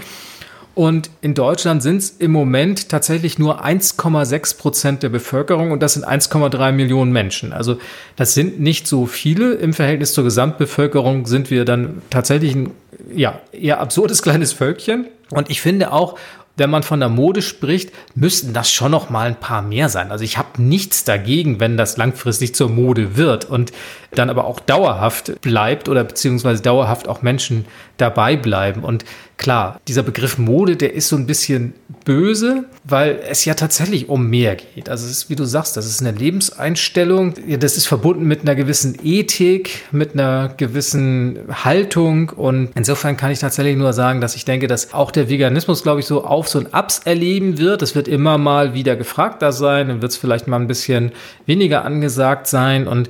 Und 0.74 1.10
in 1.20 1.34
Deutschland 1.34 1.84
sind 1.84 1.98
es 1.98 2.12
im 2.12 2.32
Moment 2.32 2.88
tatsächlich 2.88 3.38
nur 3.38 3.66
1,6 3.66 4.58
Prozent 4.58 5.04
der 5.04 5.10
Bevölkerung 5.10 5.72
und 5.72 5.84
das 5.84 5.96
sind 5.96 6.08
1,3 6.08 6.72
Millionen 6.72 7.12
Menschen. 7.12 7.52
Also 7.52 7.78
das 8.16 8.34
sind 8.34 8.62
nicht 8.62 8.88
so 8.88 9.06
viele. 9.06 9.56
Im 9.56 9.74
Verhältnis 9.74 10.14
zur 10.14 10.24
Gesamtbevölkerung 10.24 11.26
sind 11.26 11.52
wir 11.52 11.66
dann 11.66 12.02
tatsächlich 12.10 12.56
ein 12.56 12.72
ja, 13.14 13.42
eher 13.52 13.82
absurdes 13.82 14.22
kleines 14.22 14.54
Völkchen. 14.54 15.08
Und 15.30 15.50
ich 15.50 15.62
finde 15.62 15.92
auch, 15.92 16.18
wenn 16.58 16.70
man 16.70 16.84
von 16.84 17.00
der 17.00 17.10
Mode 17.10 17.42
spricht, 17.42 17.92
müssten 18.16 18.54
das 18.54 18.72
schon 18.72 18.92
noch 18.92 19.10
mal 19.10 19.28
ein 19.28 19.40
paar 19.40 19.62
mehr 19.62 19.90
sein. 19.90 20.12
Also 20.12 20.24
ich 20.24 20.38
habe 20.38 20.62
nichts 20.62 21.04
dagegen, 21.04 21.60
wenn 21.60 21.78
das 21.78 21.98
langfristig 21.98 22.54
zur 22.56 22.70
Mode 22.70 23.18
wird 23.18 23.46
und 23.46 23.72
dann 24.12 24.30
aber 24.30 24.46
auch 24.46 24.60
dauerhaft 24.60 25.42
bleibt 25.42 25.88
oder 25.88 26.04
beziehungsweise 26.04 26.62
dauerhaft 26.62 27.08
auch 27.08 27.22
Menschen 27.22 27.66
dabei 28.02 28.36
bleiben. 28.36 28.84
Und 28.84 29.06
klar, 29.38 29.80
dieser 29.88 30.04
Begriff 30.04 30.38
Mode, 30.38 30.76
der 30.76 30.94
ist 30.94 31.08
so 31.08 31.16
ein 31.16 31.28
bisschen 31.28 31.74
böse, 32.04 32.66
weil 32.84 33.20
es 33.30 33.46
ja 33.46 33.54
tatsächlich 33.54 34.10
um 34.10 34.28
mehr 34.30 34.56
geht. 34.56 34.90
Also 34.90 35.06
es 35.06 35.12
ist, 35.12 35.30
wie 35.30 35.36
du 35.36 35.46
sagst, 35.46 35.78
das 35.78 35.86
ist 35.86 36.02
eine 36.02 36.18
Lebenseinstellung. 36.18 37.36
Das 37.60 37.78
ist 37.78 37.88
verbunden 37.88 38.26
mit 38.26 38.42
einer 38.42 38.56
gewissen 38.56 38.98
Ethik, 39.04 39.84
mit 39.92 40.14
einer 40.14 40.54
gewissen 40.58 41.40
Haltung. 41.64 42.30
Und 42.30 42.72
insofern 42.76 43.18
kann 43.18 43.32
ich 43.32 43.40
tatsächlich 43.40 43.78
nur 43.78 43.94
sagen, 43.94 44.22
dass 44.22 44.36
ich 44.36 44.46
denke, 44.46 44.68
dass 44.68 44.94
auch 44.94 45.12
der 45.12 45.30
Veganismus, 45.30 45.84
glaube 45.84 46.00
ich, 46.00 46.06
so 46.06 46.26
Aufs 46.26 46.56
und 46.56 46.74
Abs 46.74 47.00
erleben 47.00 47.58
wird. 47.58 47.82
Es 47.82 47.96
wird 47.96 48.08
immer 48.08 48.38
mal 48.38 48.74
wieder 48.74 48.96
gefragter 48.96 49.52
sein, 49.52 49.88
dann 49.88 50.02
wird 50.02 50.12
es 50.12 50.18
vielleicht 50.18 50.48
mal 50.48 50.60
ein 50.60 50.68
bisschen 50.68 51.12
weniger 51.46 51.86
angesagt 51.86 52.48
sein. 52.48 52.88
Und 52.88 53.10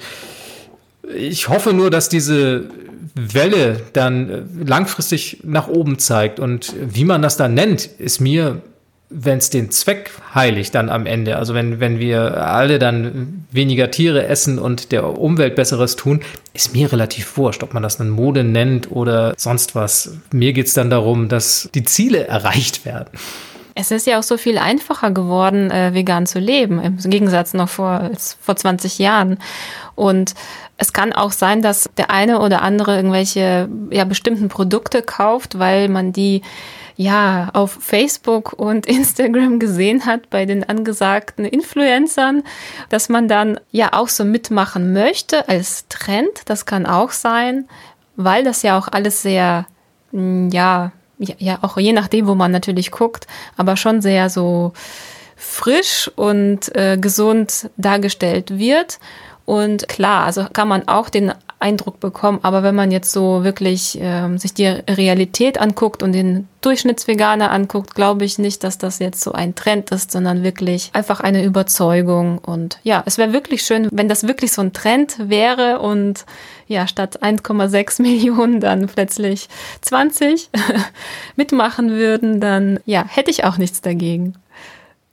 ich 1.16 1.50
hoffe 1.50 1.74
nur, 1.74 1.90
dass 1.90 2.10
diese 2.10 2.70
Welle 3.16 3.82
dann 3.94 4.50
langfristig 4.66 5.40
nach 5.44 5.68
oben 5.68 6.00
zeigt. 6.00 6.40
Und 6.40 6.74
wie 6.80 7.06
man 7.06 7.22
das 7.22 7.38
dann 7.38 7.54
nennt, 7.54 7.86
ist 7.86 8.20
mir 8.20 8.62
wenn 9.12 9.38
es 9.38 9.50
den 9.50 9.70
Zweck 9.72 10.12
heiligt 10.34 10.74
dann 10.74 10.90
am 10.90 11.06
Ende, 11.06 11.36
also 11.36 11.54
wenn, 11.54 11.80
wenn 11.80 12.00
wir 12.00 12.48
alle 12.48 12.80
dann 12.80 13.46
weniger 13.52 13.92
Tiere 13.92 14.26
essen 14.26 14.58
und 14.58 14.92
der 14.92 15.20
Umwelt 15.20 15.56
Besseres 15.56 15.98
tun, 15.98 16.22
ist 16.54 16.74
mir 16.74 16.92
relativ 16.92 17.38
wurscht, 17.38 17.62
ob 17.62 17.74
man 17.74 17.84
das 17.84 17.98
dann 17.98 18.10
Mode 18.10 18.44
nennt 18.44 18.90
oder 18.90 19.34
sonst 19.38 19.76
was. 19.76 20.14
Mir 20.32 20.54
geht 20.54 20.68
es 20.68 20.74
dann 20.74 20.90
darum, 20.90 21.28
dass 21.28 21.70
die 21.76 21.84
Ziele 21.84 22.26
erreicht 22.28 22.86
werden. 22.86 23.10
Es 23.76 23.92
ist 23.92 24.08
ja 24.08 24.20
auch 24.20 24.24
so 24.24 24.38
viel 24.38 24.58
einfacher 24.58 25.12
geworden, 25.12 25.72
äh, 25.72 25.94
vegan 25.94 26.26
zu 26.26 26.40
leben, 26.40 26.82
im 26.82 26.98
Gegensatz 26.98 27.54
noch 27.54 27.70
vor, 27.70 28.12
vor 28.42 28.56
20 28.56 29.00
Jahren. 29.00 29.40
Und 29.96 30.34
es 30.82 30.94
kann 30.94 31.14
auch 31.14 31.32
sein, 31.32 31.62
dass 31.62 31.92
der 31.96 32.10
eine 32.10 32.42
oder 32.42 32.64
andere 32.64 32.96
irgendwelche 32.96 33.70
ja, 33.92 34.04
bestimmten 34.04 34.50
Produkte 34.50 35.04
kauft, 35.04 35.60
weil 35.60 35.90
man 35.90 36.12
die 36.12 36.42
ja 36.96 37.50
auf 37.54 37.78
Facebook 37.80 38.54
und 38.54 38.86
Instagram 38.88 39.60
gesehen 39.60 40.08
hat 40.08 40.32
bei 40.32 40.48
den 40.48 40.68
angesagten 40.68 41.46
Influencern, 41.46 42.42
dass 42.90 43.10
man 43.10 43.28
dann 43.28 43.60
ja 43.70 43.94
auch 43.94 44.08
so 44.08 44.26
mitmachen 44.26 44.92
möchte 44.92 45.48
als 45.48 45.88
Trend. 45.88 46.42
Das 46.46 46.66
kann 46.66 46.88
auch 46.88 47.12
sein, 47.12 47.68
weil 48.16 48.44
das 48.44 48.64
ja 48.64 48.76
auch 48.80 48.88
alles 48.88 49.22
sehr 49.22 49.68
mm, 50.12 50.50
ja 50.50 50.92
ja 51.20 51.60
auch 51.62 51.78
je 51.78 51.94
nachdem, 51.94 52.26
wo 52.26 52.34
man 52.34 52.52
natürlich 52.52 52.90
guckt, 52.90 53.28
aber 53.56 53.78
schon 53.78 54.02
sehr 54.02 54.32
so 54.32 54.74
frisch 55.36 56.10
und 56.16 56.76
äh, 56.76 56.98
gesund 56.98 57.70
dargestellt 57.78 58.58
wird. 58.58 58.98
Und 59.46 59.88
klar, 59.88 60.26
also 60.26 60.46
kann 60.52 60.68
man 60.68 60.88
auch 60.88 61.10
den 61.10 61.34
Eindruck 61.62 62.00
bekommen, 62.00 62.40
aber 62.42 62.64
wenn 62.64 62.74
man 62.74 62.92
jetzt 62.92 63.12
so 63.12 63.44
wirklich 63.44 63.98
ähm, 64.02 64.40
sich 64.40 64.54
die 64.54 64.66
Realität 64.66 65.60
anguckt 65.60 66.02
und 66.02 66.12
den 66.12 66.48
Durchschnittsveganer 66.62 67.52
anguckt, 67.52 67.94
glaube 67.94 68.26
ich 68.26 68.40
nicht, 68.40 68.64
dass 68.64 68.80
das 68.80 69.00
jetzt 69.00 69.22
so 69.22 69.32
ein 69.32 69.54
Trend 69.54 69.92
ist, 69.92 70.12
sondern 70.12 70.44
wirklich 70.44 70.90
einfach 70.94 71.20
eine 71.20 71.44
Überzeugung. 71.44 72.40
Und 72.40 72.80
ja, 72.84 73.04
es 73.06 73.20
wäre 73.20 73.32
wirklich 73.32 73.62
schön, 73.62 73.90
wenn 73.92 74.10
das 74.10 74.28
wirklich 74.28 74.52
so 74.52 74.62
ein 74.62 74.74
Trend 74.74 75.18
wäre 75.30 75.80
und 75.80 76.26
ja, 76.68 76.88
statt 76.88 77.22
1,6 77.22 78.02
Millionen 78.02 78.60
dann 78.60 78.88
plötzlich 78.88 79.48
20 79.82 80.50
mitmachen 81.36 81.92
würden, 81.92 82.42
dann 82.42 82.80
ja, 82.86 83.06
hätte 83.08 83.30
ich 83.30 83.44
auch 83.44 83.58
nichts 83.58 83.82
dagegen. 83.82 84.36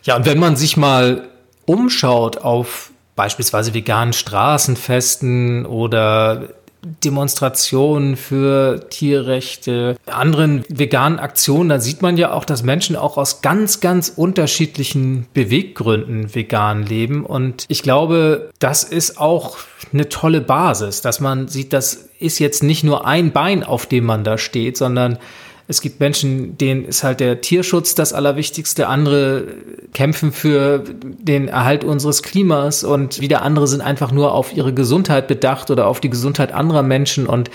Ja, 0.03 0.17
und 0.17 0.25
wenn 0.25 0.39
man 0.39 0.57
sich 0.57 0.77
mal 0.77 1.29
umschaut 1.67 2.39
auf 2.39 2.93
beispielsweise 3.19 3.75
veganen 3.75 4.13
Straßenfesten 4.13 5.67
oder 5.67 6.51
Demonstrationen 7.05 8.17
für 8.17 8.89
Tierrechte, 8.91 9.97
anderen 10.07 10.65
veganen 10.69 11.19
Aktionen, 11.19 11.69
da 11.69 11.81
sieht 11.81 12.01
man 12.01 12.17
ja 12.17 12.33
auch, 12.33 12.45
dass 12.45 12.63
Menschen 12.63 12.95
auch 12.95 13.17
aus 13.17 13.43
ganz, 13.43 13.81
ganz 13.81 14.13
unterschiedlichen 14.15 15.27
Beweggründen 15.35 16.33
vegan 16.33 16.85
leben. 16.85 17.27
Und 17.27 17.65
ich 17.67 17.83
glaube, 17.83 18.51
das 18.61 18.85
ist 18.85 19.19
auch 19.19 19.57
eine 19.93 20.09
tolle 20.09 20.41
Basis, 20.41 21.01
dass 21.03 21.19
man 21.19 21.49
sieht, 21.49 21.73
das 21.73 22.09
ist 22.21 22.39
jetzt 22.39 22.63
nicht 22.63 22.85
nur 22.85 23.05
ein 23.05 23.33
Bein, 23.33 23.65
auf 23.65 23.87
dem 23.87 24.05
man 24.05 24.23
da 24.23 24.39
steht, 24.39 24.77
sondern 24.77 25.19
es 25.71 25.83
gibt 25.83 26.01
Menschen, 26.01 26.57
denen 26.57 26.87
ist 26.87 27.05
halt 27.05 27.21
der 27.21 27.43
Tierschutz 27.43 27.95
das 27.95 28.15
Allerwichtigste. 28.15 28.89
Andere 28.89 29.45
kämpfen 29.93 30.33
für 30.33 30.79
den 30.79 31.47
Erhalt 31.47 31.85
unseres 31.85 32.23
Klimas 32.23 32.85
und 32.85 33.21
wieder 33.21 33.43
andere 33.43 33.67
sind 33.67 33.83
einfach 33.83 34.11
nur 34.11 34.33
auf 34.33 34.57
ihre 34.57 34.73
Gesundheit 34.73 35.29
bedacht 35.29 35.71
oder 35.71 35.87
auf 35.87 36.01
die 36.01 36.09
Gesundheit 36.09 36.53
anderer 36.53 36.83
Menschen. 36.83 37.27
Und 37.27 37.51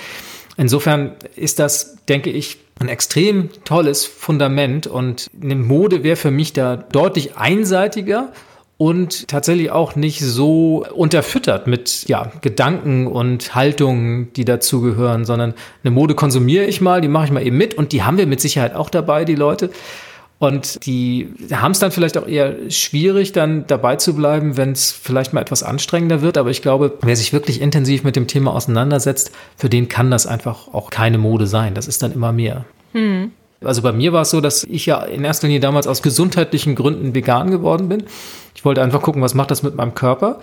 insofern 0.57 1.13
ist 1.35 1.57
das, 1.57 1.97
denke 2.07 2.29
ich, 2.29 2.59
ein 2.79 2.87
extrem 2.87 3.49
tolles 3.65 4.05
Fundament 4.05 4.85
und 4.85 5.31
eine 5.41 5.55
Mode 5.55 6.03
wäre 6.03 6.15
für 6.15 6.31
mich 6.31 6.53
da 6.53 6.75
deutlich 6.75 7.35
einseitiger 7.35 8.31
und 8.77 9.27
tatsächlich 9.27 9.71
auch 9.71 9.95
nicht 9.95 10.19
so 10.19 10.85
unterfüttert 10.93 11.67
mit 11.67 12.05
ja, 12.07 12.31
Gedanken 12.41 13.07
und 13.07 13.55
Haltungen, 13.55 14.33
die 14.33 14.45
dazugehören, 14.45 15.25
sondern 15.25 15.53
eine 15.83 15.91
Mode 15.91 16.15
konsumiere 16.15 16.65
ich 16.65 16.81
mal, 16.81 17.01
die 17.01 17.07
mache 17.07 17.25
ich 17.25 17.31
mal 17.31 17.45
eben 17.45 17.57
mit 17.57 17.75
und 17.75 17.91
die 17.91 18.03
haben 18.03 18.17
wir 18.17 18.27
mit 18.27 18.41
Sicherheit 18.41 18.75
auch 18.75 18.89
dabei, 18.89 19.25
die 19.25 19.35
Leute. 19.35 19.69
Und 20.39 20.85
die 20.85 21.29
haben 21.53 21.71
es 21.71 21.79
dann 21.79 21.91
vielleicht 21.91 22.17
auch 22.17 22.27
eher 22.27 22.69
schwierig, 22.69 23.31
dann 23.31 23.65
dabei 23.67 23.95
zu 23.95 24.13
bleiben, 24.13 24.57
wenn 24.57 24.73
es 24.73 24.91
vielleicht 24.91 25.31
mal 25.31 25.39
etwas 25.39 25.63
anstrengender 25.63 26.21
wird. 26.21 26.37
Aber 26.37 26.49
ich 26.49 26.61
glaube, 26.61 26.97
wer 27.01 27.15
sich 27.15 27.31
wirklich 27.31 27.61
intensiv 27.61 28.03
mit 28.03 28.17
dem 28.17 28.27
Thema 28.27 28.53
auseinandersetzt, 28.53 29.31
für 29.55 29.69
den 29.69 29.87
kann 29.87 30.11
das 30.11 30.27
einfach 30.27 30.73
auch 30.73 30.89
keine 30.89 31.17
Mode 31.17 31.47
sein. 31.47 31.75
Das 31.75 31.87
ist 31.87 32.03
dann 32.03 32.11
immer 32.11 32.33
mehr. 32.33 32.65
Hm. 32.91 33.31
Also 33.65 33.81
bei 33.81 33.91
mir 33.91 34.13
war 34.13 34.21
es 34.21 34.29
so, 34.29 34.41
dass 34.41 34.63
ich 34.63 34.85
ja 34.85 35.01
in 35.03 35.23
erster 35.23 35.47
Linie 35.47 35.59
damals 35.59 35.87
aus 35.87 36.01
gesundheitlichen 36.01 36.75
Gründen 36.75 37.15
vegan 37.15 37.51
geworden 37.51 37.89
bin. 37.89 38.03
Ich 38.55 38.65
wollte 38.65 38.81
einfach 38.81 39.01
gucken, 39.01 39.21
was 39.21 39.33
macht 39.33 39.51
das 39.51 39.63
mit 39.63 39.75
meinem 39.75 39.95
Körper 39.95 40.39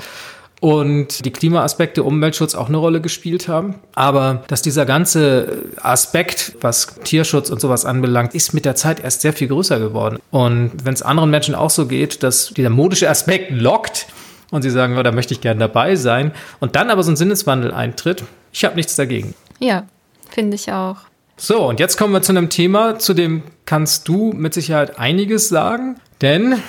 und 0.60 1.24
die 1.24 1.30
Klimaaspekte, 1.30 2.02
Umweltschutz 2.02 2.54
auch 2.54 2.68
eine 2.68 2.76
Rolle 2.76 3.00
gespielt 3.00 3.48
haben. 3.48 3.76
Aber 3.94 4.44
dass 4.48 4.62
dieser 4.62 4.84
ganze 4.84 5.62
Aspekt, 5.80 6.52
was 6.60 6.94
Tierschutz 7.02 7.50
und 7.50 7.60
sowas 7.60 7.86
anbelangt, 7.86 8.34
ist 8.34 8.52
mit 8.52 8.66
der 8.66 8.76
Zeit 8.76 9.02
erst 9.02 9.22
sehr 9.22 9.32
viel 9.32 9.48
größer 9.48 9.78
geworden. 9.78 10.18
Und 10.30 10.72
wenn 10.84 10.94
es 10.94 11.02
anderen 11.02 11.30
Menschen 11.30 11.54
auch 11.54 11.70
so 11.70 11.86
geht, 11.86 12.22
dass 12.22 12.48
dieser 12.48 12.70
modische 12.70 13.08
Aspekt 13.08 13.50
lockt 13.50 14.06
und 14.50 14.62
sie 14.62 14.70
sagen, 14.70 14.98
oh, 14.98 15.02
da 15.02 15.12
möchte 15.12 15.32
ich 15.32 15.40
gerne 15.40 15.60
dabei 15.60 15.96
sein 15.96 16.32
und 16.60 16.76
dann 16.76 16.90
aber 16.90 17.02
so 17.02 17.10
ein 17.10 17.16
Sinneswandel 17.16 17.72
eintritt, 17.72 18.22
ich 18.52 18.64
habe 18.64 18.76
nichts 18.76 18.96
dagegen. 18.96 19.34
Ja, 19.60 19.84
finde 20.28 20.56
ich 20.56 20.70
auch. 20.70 20.96
So, 21.42 21.66
und 21.66 21.80
jetzt 21.80 21.96
kommen 21.96 22.12
wir 22.12 22.20
zu 22.20 22.32
einem 22.32 22.50
Thema, 22.50 22.98
zu 22.98 23.14
dem 23.14 23.42
kannst 23.64 24.06
du 24.08 24.34
mit 24.34 24.52
Sicherheit 24.52 24.98
einiges 24.98 25.48
sagen, 25.48 25.98
denn 26.20 26.62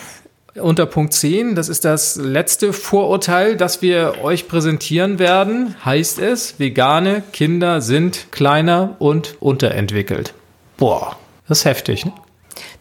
unter 0.56 0.86
Punkt 0.86 1.12
10, 1.12 1.56
das 1.56 1.68
ist 1.68 1.84
das 1.84 2.16
letzte 2.16 2.72
Vorurteil, 2.72 3.58
das 3.58 3.82
wir 3.82 4.24
euch 4.24 4.48
präsentieren 4.48 5.20
werden, 5.20 5.76
heißt 5.84 6.20
es, 6.20 6.58
vegane 6.58 7.22
Kinder 7.34 7.82
sind 7.82 8.32
kleiner 8.32 8.96
und 9.00 9.36
unterentwickelt. 9.42 10.34
Boah, 10.78 11.18
das 11.50 11.60
ist 11.60 11.66
heftig. 11.66 12.06
Ne? 12.06 12.14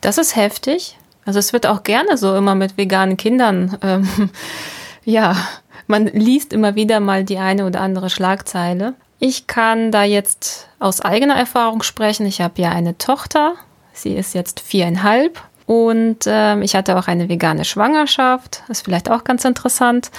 Das 0.00 0.16
ist 0.16 0.36
heftig. 0.36 0.96
Also 1.24 1.40
es 1.40 1.52
wird 1.52 1.66
auch 1.66 1.82
gerne 1.82 2.16
so 2.16 2.36
immer 2.36 2.54
mit 2.54 2.78
veganen 2.78 3.16
Kindern, 3.16 3.76
ähm, 3.82 4.08
ja, 5.04 5.34
man 5.88 6.06
liest 6.06 6.52
immer 6.52 6.76
wieder 6.76 7.00
mal 7.00 7.24
die 7.24 7.38
eine 7.38 7.66
oder 7.66 7.80
andere 7.80 8.10
Schlagzeile. 8.10 8.94
Ich 9.22 9.46
kann 9.46 9.92
da 9.92 10.02
jetzt 10.02 10.68
aus 10.78 11.02
eigener 11.02 11.36
Erfahrung 11.36 11.82
sprechen. 11.82 12.24
Ich 12.24 12.40
habe 12.40 12.60
ja 12.62 12.70
eine 12.70 12.96
Tochter. 12.96 13.54
Sie 13.92 14.14
ist 14.14 14.34
jetzt 14.34 14.60
viereinhalb. 14.60 15.42
Und 15.66 16.20
ähm, 16.26 16.62
ich 16.62 16.74
hatte 16.74 16.98
auch 16.98 17.06
eine 17.06 17.28
vegane 17.28 17.66
Schwangerschaft. 17.66 18.62
Das 18.66 18.78
ist 18.78 18.84
vielleicht 18.86 19.10
auch 19.10 19.22
ganz 19.22 19.44
interessant. 19.44 20.10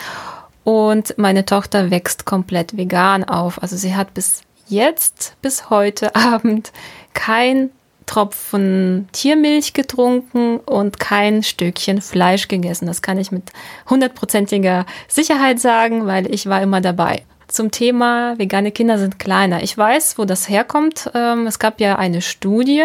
Und 0.63 1.17
meine 1.17 1.45
Tochter 1.45 1.89
wächst 1.89 2.25
komplett 2.25 2.77
vegan 2.77 3.23
auf. 3.23 3.61
Also 3.63 3.75
sie 3.75 3.95
hat 3.95 4.13
bis 4.13 4.43
jetzt, 4.67 5.35
bis 5.41 5.71
heute 5.71 6.15
Abend 6.33 6.71
kein 7.15 7.71
Tropfen 8.05 9.09
Tiermilch 9.13 9.73
getrunken 9.73 10.57
und 10.57 10.99
kein 10.99 11.41
Stückchen 11.41 12.01
Fleisch 12.01 12.47
gegessen. 12.47 12.85
Das 12.85 13.01
kann 13.01 13.17
ich 13.17 13.31
mit 13.31 13.51
hundertprozentiger 13.89 14.85
Sicherheit 15.07 15.59
sagen, 15.59 16.05
weil 16.05 16.31
ich 16.31 16.47
war 16.47 16.61
immer 16.61 16.81
dabei 16.81 17.23
zum 17.53 17.71
Thema 17.71 18.37
vegane 18.37 18.71
Kinder 18.71 18.97
sind 18.97 19.19
kleiner. 19.19 19.63
Ich 19.63 19.77
weiß, 19.77 20.17
wo 20.17 20.25
das 20.25 20.49
herkommt. 20.49 21.09
Ähm, 21.13 21.47
es 21.47 21.59
gab 21.59 21.79
ja 21.79 21.97
eine 21.97 22.21
Studie. 22.21 22.83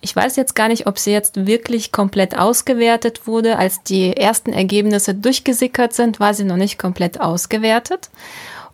Ich 0.00 0.14
weiß 0.14 0.36
jetzt 0.36 0.54
gar 0.54 0.68
nicht, 0.68 0.86
ob 0.86 0.98
sie 0.98 1.10
jetzt 1.12 1.46
wirklich 1.46 1.90
komplett 1.90 2.38
ausgewertet 2.38 3.26
wurde. 3.26 3.58
Als 3.58 3.82
die 3.82 4.16
ersten 4.16 4.52
Ergebnisse 4.52 5.14
durchgesickert 5.14 5.94
sind, 5.94 6.20
war 6.20 6.34
sie 6.34 6.44
noch 6.44 6.56
nicht 6.56 6.78
komplett 6.78 7.20
ausgewertet. 7.20 8.10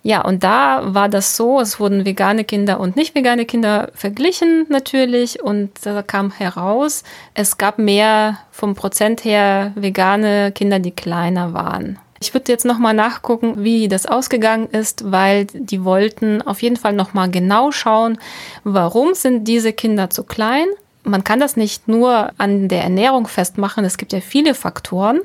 Ja, 0.04 0.22
und 0.22 0.42
da 0.42 0.94
war 0.94 1.08
das 1.08 1.36
so, 1.36 1.60
es 1.60 1.78
wurden 1.78 2.04
vegane 2.04 2.42
Kinder 2.42 2.80
und 2.80 2.96
nicht 2.96 3.14
vegane 3.14 3.44
Kinder 3.44 3.90
verglichen 3.94 4.66
natürlich 4.68 5.40
und 5.42 5.70
da 5.84 6.02
kam 6.02 6.32
heraus, 6.32 7.04
es 7.34 7.56
gab 7.56 7.78
mehr 7.78 8.38
vom 8.50 8.74
Prozent 8.74 9.24
her 9.24 9.70
vegane 9.76 10.50
Kinder, 10.50 10.80
die 10.80 10.90
kleiner 10.90 11.54
waren. 11.54 12.00
Ich 12.22 12.32
würde 12.34 12.52
jetzt 12.52 12.64
nochmal 12.64 12.94
nachgucken, 12.94 13.64
wie 13.64 13.88
das 13.88 14.06
ausgegangen 14.06 14.68
ist, 14.68 15.10
weil 15.10 15.46
die 15.46 15.84
wollten 15.84 16.40
auf 16.40 16.62
jeden 16.62 16.76
Fall 16.76 16.92
nochmal 16.92 17.28
genau 17.28 17.72
schauen, 17.72 18.16
warum 18.62 19.14
sind 19.14 19.48
diese 19.48 19.72
Kinder 19.72 20.08
zu 20.08 20.22
klein. 20.22 20.66
Man 21.02 21.24
kann 21.24 21.40
das 21.40 21.56
nicht 21.56 21.88
nur 21.88 22.30
an 22.38 22.68
der 22.68 22.84
Ernährung 22.84 23.26
festmachen, 23.26 23.84
es 23.84 23.96
gibt 23.98 24.12
ja 24.12 24.20
viele 24.20 24.54
Faktoren. 24.54 25.22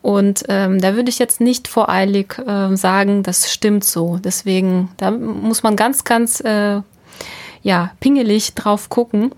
Und 0.00 0.44
ähm, 0.48 0.80
da 0.80 0.94
würde 0.94 1.08
ich 1.08 1.18
jetzt 1.18 1.40
nicht 1.40 1.66
voreilig 1.66 2.38
äh, 2.38 2.76
sagen, 2.76 3.24
das 3.24 3.52
stimmt 3.52 3.82
so. 3.82 4.18
Deswegen, 4.22 4.90
da 4.96 5.10
muss 5.10 5.64
man 5.64 5.74
ganz, 5.74 6.04
ganz 6.04 6.38
äh, 6.38 6.82
ja, 7.62 7.90
pingelig 8.00 8.54
drauf 8.54 8.88
gucken. 8.88 9.32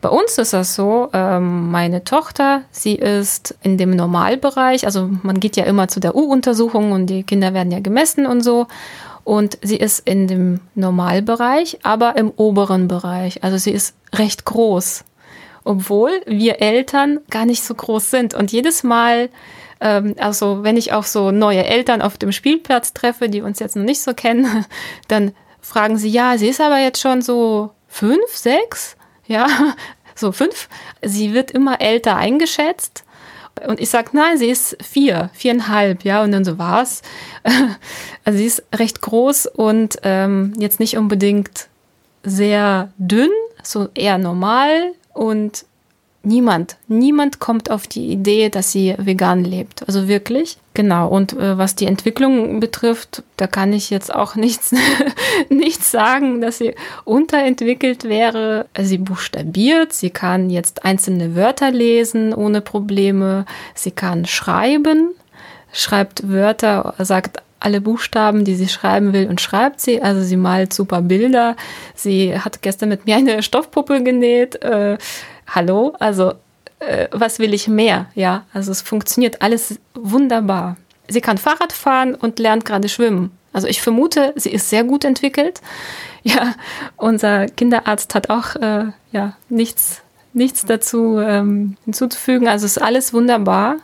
Bei 0.00 0.08
uns 0.08 0.38
ist 0.38 0.52
das 0.52 0.74
so, 0.74 1.08
ähm, 1.12 1.70
meine 1.70 2.04
Tochter, 2.04 2.62
sie 2.70 2.94
ist 2.94 3.56
in 3.62 3.78
dem 3.78 3.90
Normalbereich, 3.90 4.84
also 4.86 5.10
man 5.22 5.40
geht 5.40 5.56
ja 5.56 5.64
immer 5.64 5.88
zu 5.88 6.00
der 6.00 6.14
U-Untersuchung 6.14 6.92
und 6.92 7.06
die 7.06 7.22
Kinder 7.22 7.54
werden 7.54 7.72
ja 7.72 7.80
gemessen 7.80 8.26
und 8.26 8.42
so. 8.42 8.66
Und 9.24 9.58
sie 9.60 9.76
ist 9.76 10.06
in 10.06 10.28
dem 10.28 10.60
Normalbereich, 10.76 11.80
aber 11.82 12.16
im 12.16 12.30
oberen 12.36 12.86
Bereich. 12.86 13.42
Also 13.42 13.58
sie 13.58 13.72
ist 13.72 13.96
recht 14.14 14.44
groß. 14.44 15.04
obwohl 15.64 16.22
wir 16.26 16.62
Eltern 16.62 17.18
gar 17.28 17.44
nicht 17.44 17.64
so 17.64 17.74
groß 17.74 18.10
sind. 18.10 18.34
Und 18.34 18.52
jedes 18.52 18.84
Mal, 18.84 19.28
ähm, 19.80 20.14
also 20.16 20.62
wenn 20.62 20.76
ich 20.76 20.92
auch 20.92 21.02
so 21.02 21.32
neue 21.32 21.64
Eltern 21.64 22.02
auf 22.02 22.16
dem 22.18 22.30
Spielplatz 22.30 22.94
treffe, 22.94 23.28
die 23.28 23.42
uns 23.42 23.58
jetzt 23.58 23.74
noch 23.74 23.82
nicht 23.82 24.00
so 24.00 24.14
kennen, 24.14 24.64
dann 25.08 25.32
fragen 25.66 25.98
sie, 25.98 26.08
ja, 26.08 26.38
sie 26.38 26.48
ist 26.48 26.60
aber 26.60 26.78
jetzt 26.78 27.00
schon 27.00 27.22
so 27.22 27.70
fünf, 27.88 28.34
sechs, 28.34 28.96
ja, 29.26 29.46
so 30.14 30.32
fünf. 30.32 30.68
Sie 31.02 31.34
wird 31.34 31.50
immer 31.50 31.80
älter 31.80 32.16
eingeschätzt. 32.16 33.04
Und 33.66 33.80
ich 33.80 33.88
sage, 33.88 34.10
nein, 34.12 34.36
sie 34.36 34.50
ist 34.50 34.76
vier, 34.82 35.30
viereinhalb, 35.32 36.04
ja, 36.04 36.22
und 36.22 36.32
dann 36.32 36.44
so 36.44 36.58
war's. 36.58 37.02
Also 38.24 38.38
sie 38.38 38.46
ist 38.46 38.64
recht 38.74 39.02
groß 39.02 39.46
und 39.46 39.98
ähm, 40.02 40.52
jetzt 40.58 40.80
nicht 40.80 40.96
unbedingt 40.96 41.68
sehr 42.24 42.92
dünn, 42.98 43.30
so 43.62 43.88
eher 43.94 44.18
normal 44.18 44.94
und 45.14 45.64
niemand, 46.26 46.76
niemand 46.88 47.38
kommt 47.38 47.70
auf 47.70 47.86
die 47.86 48.08
Idee, 48.08 48.50
dass 48.50 48.72
sie 48.72 48.94
vegan 48.98 49.44
lebt. 49.44 49.86
Also 49.86 50.08
wirklich. 50.08 50.58
Genau. 50.74 51.08
Und 51.08 51.32
äh, 51.32 51.56
was 51.56 51.74
die 51.74 51.86
Entwicklung 51.86 52.60
betrifft, 52.60 53.22
da 53.36 53.46
kann 53.46 53.72
ich 53.72 53.88
jetzt 53.88 54.14
auch 54.14 54.34
nichts, 54.36 54.74
nichts 55.48 55.90
sagen, 55.90 56.40
dass 56.40 56.58
sie 56.58 56.74
unterentwickelt 57.04 58.04
wäre. 58.04 58.66
Sie 58.78 58.98
buchstabiert, 58.98 59.92
sie 59.92 60.10
kann 60.10 60.50
jetzt 60.50 60.84
einzelne 60.84 61.34
Wörter 61.34 61.70
lesen 61.70 62.34
ohne 62.34 62.60
Probleme. 62.60 63.46
Sie 63.74 63.92
kann 63.92 64.26
schreiben, 64.26 65.10
schreibt 65.72 66.28
Wörter, 66.28 66.94
sagt 66.98 67.42
alle 67.58 67.80
Buchstaben, 67.80 68.44
die 68.44 68.54
sie 68.54 68.68
schreiben 68.68 69.12
will 69.12 69.28
und 69.28 69.40
schreibt 69.40 69.80
sie. 69.80 70.02
Also 70.02 70.22
sie 70.22 70.36
malt 70.36 70.74
super 70.74 71.00
Bilder. 71.00 71.56
Sie 71.94 72.38
hat 72.38 72.60
gestern 72.62 72.90
mit 72.90 73.06
mir 73.06 73.16
eine 73.16 73.42
Stoffpuppe 73.42 74.02
genäht. 74.02 74.62
Äh, 74.62 74.98
hallo, 75.46 75.94
also 75.98 76.34
äh, 76.80 77.08
was 77.12 77.38
will 77.38 77.54
ich 77.54 77.68
mehr? 77.68 78.06
Ja, 78.14 78.44
also 78.52 78.72
es 78.72 78.82
funktioniert 78.82 79.42
alles 79.42 79.78
wunderbar. 79.94 80.76
Sie 81.08 81.20
kann 81.20 81.38
Fahrrad 81.38 81.72
fahren 81.72 82.14
und 82.14 82.38
lernt 82.38 82.64
gerade 82.64 82.88
schwimmen. 82.88 83.30
Also 83.52 83.68
ich 83.68 83.80
vermute, 83.80 84.32
sie 84.36 84.50
ist 84.50 84.68
sehr 84.70 84.84
gut 84.84 85.04
entwickelt. 85.04 85.60
Ja, 86.26 86.56
unser 86.96 87.46
Kinderarzt 87.46 88.16
hat 88.16 88.30
auch 88.30 88.56
äh, 88.56 88.86
ja 89.12 89.36
nichts 89.48 90.02
nichts 90.32 90.64
dazu 90.64 91.20
ähm, 91.20 91.76
hinzuzufügen. 91.84 92.48
Also 92.48 92.66
ist 92.66 92.82
alles 92.82 93.12
wunderbar. 93.12 93.76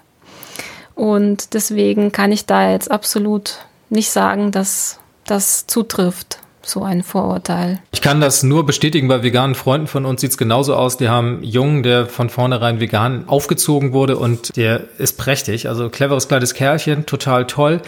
Und 0.96 1.54
deswegen 1.54 2.10
kann 2.10 2.32
ich 2.32 2.44
da 2.44 2.72
jetzt 2.72 2.90
absolut 2.90 3.64
nicht 3.90 4.10
sagen, 4.10 4.50
dass 4.50 4.98
das 5.24 5.68
zutrifft 5.68 6.41
so 6.64 6.82
ein 6.82 7.02
Vorurteil. 7.02 7.80
Ich 7.92 8.00
kann 8.00 8.20
das 8.20 8.42
nur 8.42 8.66
bestätigen, 8.66 9.08
bei 9.08 9.22
veganen 9.22 9.54
Freunden 9.54 9.86
von 9.86 10.04
uns 10.04 10.20
sieht 10.20 10.30
es 10.30 10.38
genauso 10.38 10.74
aus. 10.74 10.96
Die 10.96 11.08
haben 11.08 11.36
einen 11.36 11.44
Jungen, 11.44 11.82
der 11.82 12.06
von 12.06 12.30
vornherein 12.30 12.80
vegan 12.80 13.28
aufgezogen 13.28 13.92
wurde 13.92 14.16
und 14.16 14.56
der 14.56 14.82
ist 14.98 15.18
prächtig. 15.18 15.68
Also 15.68 15.88
cleveres 15.88 16.28
kleines 16.28 16.54
Kerlchen, 16.54 17.06
total 17.06 17.46
toll. 17.46 17.80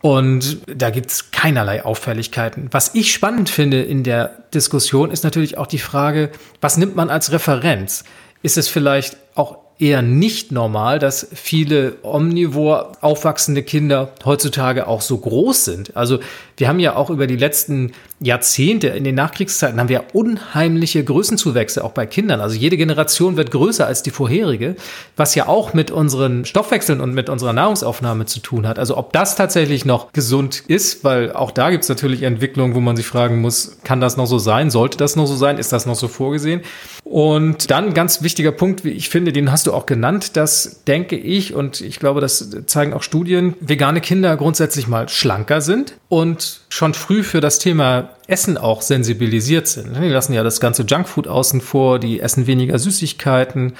Und 0.00 0.58
da 0.66 0.90
gibt's 0.90 1.30
keinerlei 1.30 1.82
Auffälligkeiten. 1.82 2.68
Was 2.72 2.94
ich 2.94 3.12
spannend 3.12 3.48
finde 3.48 3.82
in 3.82 4.02
der 4.02 4.32
Diskussion 4.52 5.10
ist 5.10 5.24
natürlich 5.24 5.56
auch 5.56 5.66
die 5.66 5.78
Frage, 5.78 6.30
was 6.60 6.76
nimmt 6.76 6.94
man 6.94 7.08
als 7.08 7.32
Referenz? 7.32 8.04
Ist 8.42 8.58
es 8.58 8.68
vielleicht 8.68 9.16
auch 9.34 9.64
eher 9.78 10.02
nicht 10.02 10.52
normal, 10.52 10.98
dass 10.98 11.26
viele 11.34 11.96
omnivor 12.02 12.92
aufwachsende 13.00 13.62
Kinder 13.62 14.12
heutzutage 14.24 14.86
auch 14.86 15.00
so 15.00 15.18
groß 15.18 15.64
sind. 15.64 15.96
Also 15.96 16.20
wir 16.56 16.68
haben 16.68 16.78
ja 16.78 16.94
auch 16.94 17.10
über 17.10 17.26
die 17.26 17.36
letzten 17.36 17.92
Jahrzehnte 18.20 18.88
in 18.88 19.04
den 19.04 19.16
Nachkriegszeiten 19.16 19.78
haben 19.80 19.88
wir 19.88 20.04
unheimliche 20.12 21.02
Größenzuwächse 21.02 21.82
auch 21.84 21.90
bei 21.90 22.06
Kindern. 22.06 22.40
Also 22.40 22.56
jede 22.56 22.76
Generation 22.76 23.36
wird 23.36 23.50
größer 23.50 23.86
als 23.86 24.02
die 24.02 24.10
vorherige, 24.10 24.76
was 25.16 25.34
ja 25.34 25.48
auch 25.48 25.74
mit 25.74 25.90
unseren 25.90 26.44
Stoffwechseln 26.44 27.00
und 27.00 27.12
mit 27.12 27.28
unserer 27.28 27.52
Nahrungsaufnahme 27.52 28.26
zu 28.26 28.40
tun 28.40 28.66
hat. 28.68 28.78
Also 28.78 28.96
ob 28.96 29.12
das 29.12 29.36
tatsächlich 29.36 29.84
noch 29.84 30.12
gesund 30.12 30.62
ist, 30.68 31.02
weil 31.02 31.32
auch 31.32 31.50
da 31.50 31.70
gibt 31.70 31.82
es 31.82 31.88
natürlich 31.88 32.22
Entwicklungen, 32.22 32.74
wo 32.74 32.80
man 32.80 32.96
sich 32.96 33.06
fragen 33.06 33.40
muss, 33.40 33.78
kann 33.82 34.00
das 34.00 34.16
noch 34.16 34.26
so 34.26 34.38
sein? 34.38 34.70
Sollte 34.70 34.96
das 34.96 35.16
noch 35.16 35.26
so 35.26 35.34
sein? 35.36 35.58
Ist 35.58 35.72
das 35.72 35.84
noch 35.84 35.96
so 35.96 36.08
vorgesehen? 36.08 36.62
Und 37.04 37.70
dann 37.70 37.94
ganz 37.94 38.22
wichtiger 38.22 38.52
Punkt, 38.52 38.84
wie 38.84 38.90
ich 38.90 39.10
finde, 39.10 39.32
den 39.32 39.52
hast 39.52 39.66
du 39.66 39.72
auch 39.74 39.86
genannt, 39.86 40.36
das 40.36 40.84
denke 40.84 41.16
ich 41.16 41.54
und 41.54 41.80
ich 41.80 42.00
glaube, 42.00 42.20
das 42.20 42.50
zeigen 42.66 42.94
auch 42.94 43.02
Studien, 43.02 43.54
vegane 43.60 44.00
Kinder 44.00 44.36
grundsätzlich 44.36 44.88
mal 44.88 45.08
schlanker 45.08 45.60
sind 45.60 45.96
und 46.14 46.60
schon 46.68 46.94
früh 46.94 47.24
für 47.24 47.40
das 47.40 47.58
Thema 47.58 48.10
Essen 48.28 48.56
auch 48.56 48.82
sensibilisiert 48.82 49.66
sind. 49.66 49.96
Die 50.00 50.08
lassen 50.08 50.32
ja 50.32 50.44
das 50.44 50.60
ganze 50.60 50.84
Junkfood 50.84 51.26
außen 51.26 51.60
vor, 51.60 51.98
die 51.98 52.20
essen 52.20 52.46
weniger 52.46 52.78
Süßigkeiten. 52.78 53.72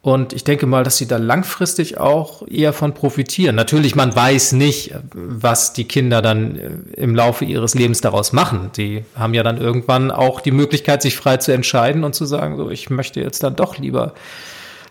Und 0.00 0.32
ich 0.32 0.44
denke 0.44 0.66
mal, 0.66 0.84
dass 0.84 0.98
sie 0.98 1.08
da 1.08 1.16
langfristig 1.16 1.98
auch 1.98 2.46
eher 2.46 2.72
von 2.72 2.94
profitieren. 2.94 3.56
Natürlich, 3.56 3.96
man 3.96 4.14
weiß 4.14 4.52
nicht, 4.52 4.94
was 5.12 5.72
die 5.72 5.84
Kinder 5.84 6.22
dann 6.22 6.56
äh, 6.56 6.70
im 6.96 7.16
Laufe 7.16 7.44
ihres 7.44 7.74
Lebens 7.74 8.00
daraus 8.00 8.32
machen. 8.32 8.70
Die 8.76 9.04
haben 9.16 9.34
ja 9.34 9.42
dann 9.42 9.58
irgendwann 9.58 10.12
auch 10.12 10.40
die 10.40 10.52
Möglichkeit, 10.52 11.02
sich 11.02 11.16
frei 11.16 11.38
zu 11.38 11.52
entscheiden 11.52 12.04
und 12.04 12.14
zu 12.14 12.24
sagen, 12.24 12.56
so, 12.56 12.70
ich 12.70 12.88
möchte 12.88 13.20
jetzt 13.20 13.42
dann 13.42 13.56
doch 13.56 13.78
lieber 13.78 14.14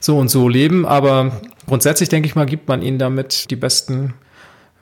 so 0.01 0.17
und 0.17 0.27
so 0.27 0.49
leben. 0.49 0.85
Aber 0.85 1.31
grundsätzlich 1.65 2.09
denke 2.09 2.27
ich 2.27 2.35
mal, 2.35 2.45
gibt 2.45 2.67
man 2.67 2.81
ihnen 2.81 2.99
damit 2.99 3.49
die 3.51 3.55
besten 3.55 4.15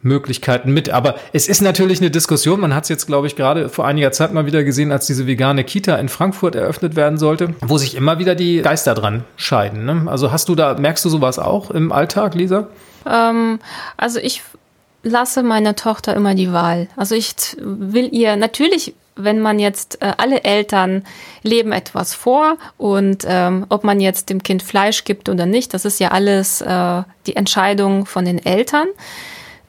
Möglichkeiten 0.08 0.74
mit. 0.74 0.90
Aber 0.90 1.16
es 1.34 1.48
ist 1.48 1.62
natürlich 1.62 2.00
eine 2.00 2.10
Diskussion. 2.10 2.60
Man 2.60 2.74
hat 2.74 2.84
es 2.84 2.90
jetzt, 2.90 3.08
glaube 3.08 3.28
ich, 3.28 3.36
gerade 3.36 3.70
vor 3.70 3.86
einiger 3.86 4.12
Zeit 4.12 4.34
mal 4.34 4.46
wieder 4.46 4.64
gesehen, 4.64 4.92
als 4.92 5.08
diese 5.08 5.28
vegane 5.28 5.64
Kita 5.64 5.96
in 5.98 6.10
Frankfurt 6.10 6.56
eröffnet 6.56 6.96
werden 6.96 7.18
sollte, 7.18 7.54
wo 7.62 7.78
sich 7.78 7.96
immer 7.96 8.20
wieder 8.20 8.36
die 8.36 8.62
Geister 8.62 8.94
dran 8.96 9.24
scheiden. 9.36 9.86
Ne? 9.86 10.04
Also 10.08 10.32
hast 10.32 10.50
du 10.50 10.56
da, 10.56 10.76
merkst 10.76 11.04
du 11.06 11.10
sowas 11.10 11.40
auch 11.40 11.72
im 11.72 11.92
Alltag, 11.92 12.36
Lisa? 12.36 12.68
Ähm, 13.06 13.60
also 13.98 14.20
ich 14.20 14.42
lasse 15.04 15.44
meiner 15.44 15.76
Tochter 15.76 16.16
immer 16.16 16.36
die 16.36 16.52
Wahl. 16.52 16.88
Also 16.96 17.16
ich 17.16 17.36
will 17.60 18.10
ihr 18.12 18.36
natürlich 18.36 18.94
wenn 19.18 19.40
man 19.40 19.60
jetzt 19.60 20.02
äh, 20.02 20.14
alle 20.18 20.44
Eltern 20.44 21.04
leben 21.42 21.72
etwas 21.72 22.14
vor 22.14 22.58
und 22.78 23.26
ähm, 23.28 23.66
ob 23.70 23.84
man 23.84 24.00
jetzt 24.00 24.30
dem 24.30 24.44
Kind 24.44 24.64
Fleisch 24.64 25.04
gibt 25.04 25.28
oder 25.28 25.46
nicht, 25.46 25.74
das 25.74 25.86
ist 25.86 26.00
ja 26.00 26.10
alles 26.10 26.62
äh, 26.62 27.04
die 27.26 27.36
Entscheidung 27.36 28.06
von 28.06 28.26
den 28.26 28.44
Eltern. 28.44 28.88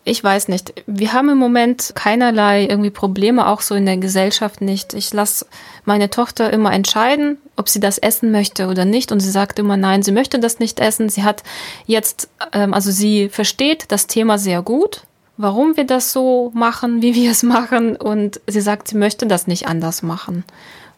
Ich 0.09 0.25
weiß 0.25 0.49
nicht. 0.49 0.73
Wir 0.87 1.13
haben 1.13 1.29
im 1.29 1.37
Moment 1.37 1.93
keinerlei 1.95 2.67
irgendwie 2.67 2.89
Probleme, 2.91 3.47
auch 3.47 3.61
so 3.61 3.75
in 3.75 3.85
der 3.85 3.99
Gesellschaft 3.99 4.63
nicht. 4.63 4.95
Ich 4.95 5.13
lasse 5.13 5.45
meine 5.85 6.09
Tochter 6.09 6.51
immer 6.51 6.73
entscheiden, 6.73 7.37
ob 7.57 7.69
sie 7.69 7.79
das 7.79 7.99
essen 7.99 8.31
möchte 8.31 8.69
oder 8.69 8.87
nicht. 8.87 9.13
Und 9.13 9.21
sie 9.21 9.31
sagt 9.31 9.59
immer, 9.59 9.77
nein, 9.77 10.03
sie 10.03 10.13
möchte 10.13 10.39
das 10.39 10.61
nicht 10.61 10.81
essen. 10.81 11.11
Sie 11.11 11.25
hat 11.25 11.43
jetzt, 11.85 12.31
ähm, 12.55 12.73
also 12.73 12.91
sie 12.91 13.29
versteht 13.29 13.85
das 13.89 14.07
Thema 14.07 14.39
sehr 14.39 14.63
gut, 14.63 15.03
warum 15.37 15.77
wir 15.77 15.85
das 15.85 16.11
so 16.11 16.53
machen, 16.55 17.03
wie 17.03 17.15
wir 17.15 17.31
es 17.31 17.43
machen. 17.43 17.95
Und 17.95 18.41
sie 18.47 18.63
sagt, 18.63 18.89
sie 18.89 18.97
möchte 18.97 19.27
das 19.27 19.47
nicht 19.47 19.69
anders 19.69 20.03
machen. 20.03 20.45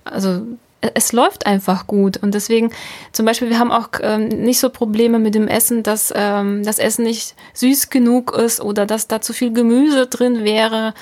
Also 0.05 0.43
es 0.81 1.13
läuft 1.13 1.47
einfach 1.47 1.87
gut. 1.87 2.17
Und 2.17 2.35
deswegen, 2.35 2.71
zum 3.13 3.27
Beispiel, 3.27 3.51
wir 3.51 3.59
haben 3.59 3.73
auch 3.73 3.89
ähm, 4.01 4.29
nicht 4.29 4.61
so 4.61 4.71
Probleme 4.71 5.19
mit 5.19 5.35
dem 5.35 5.49
Essen, 5.49 5.83
dass 5.83 6.13
ähm, 6.17 6.65
das 6.65 6.79
Essen 6.79 7.05
nicht 7.05 7.35
süß 7.55 7.91
genug 7.91 8.37
ist 8.37 8.61
oder 8.61 8.87
dass 8.87 9.09
da 9.09 9.21
zu 9.21 9.33
viel 9.33 9.53
Gemüse 9.53 10.07
drin 10.07 10.45
wäre. 10.45 10.95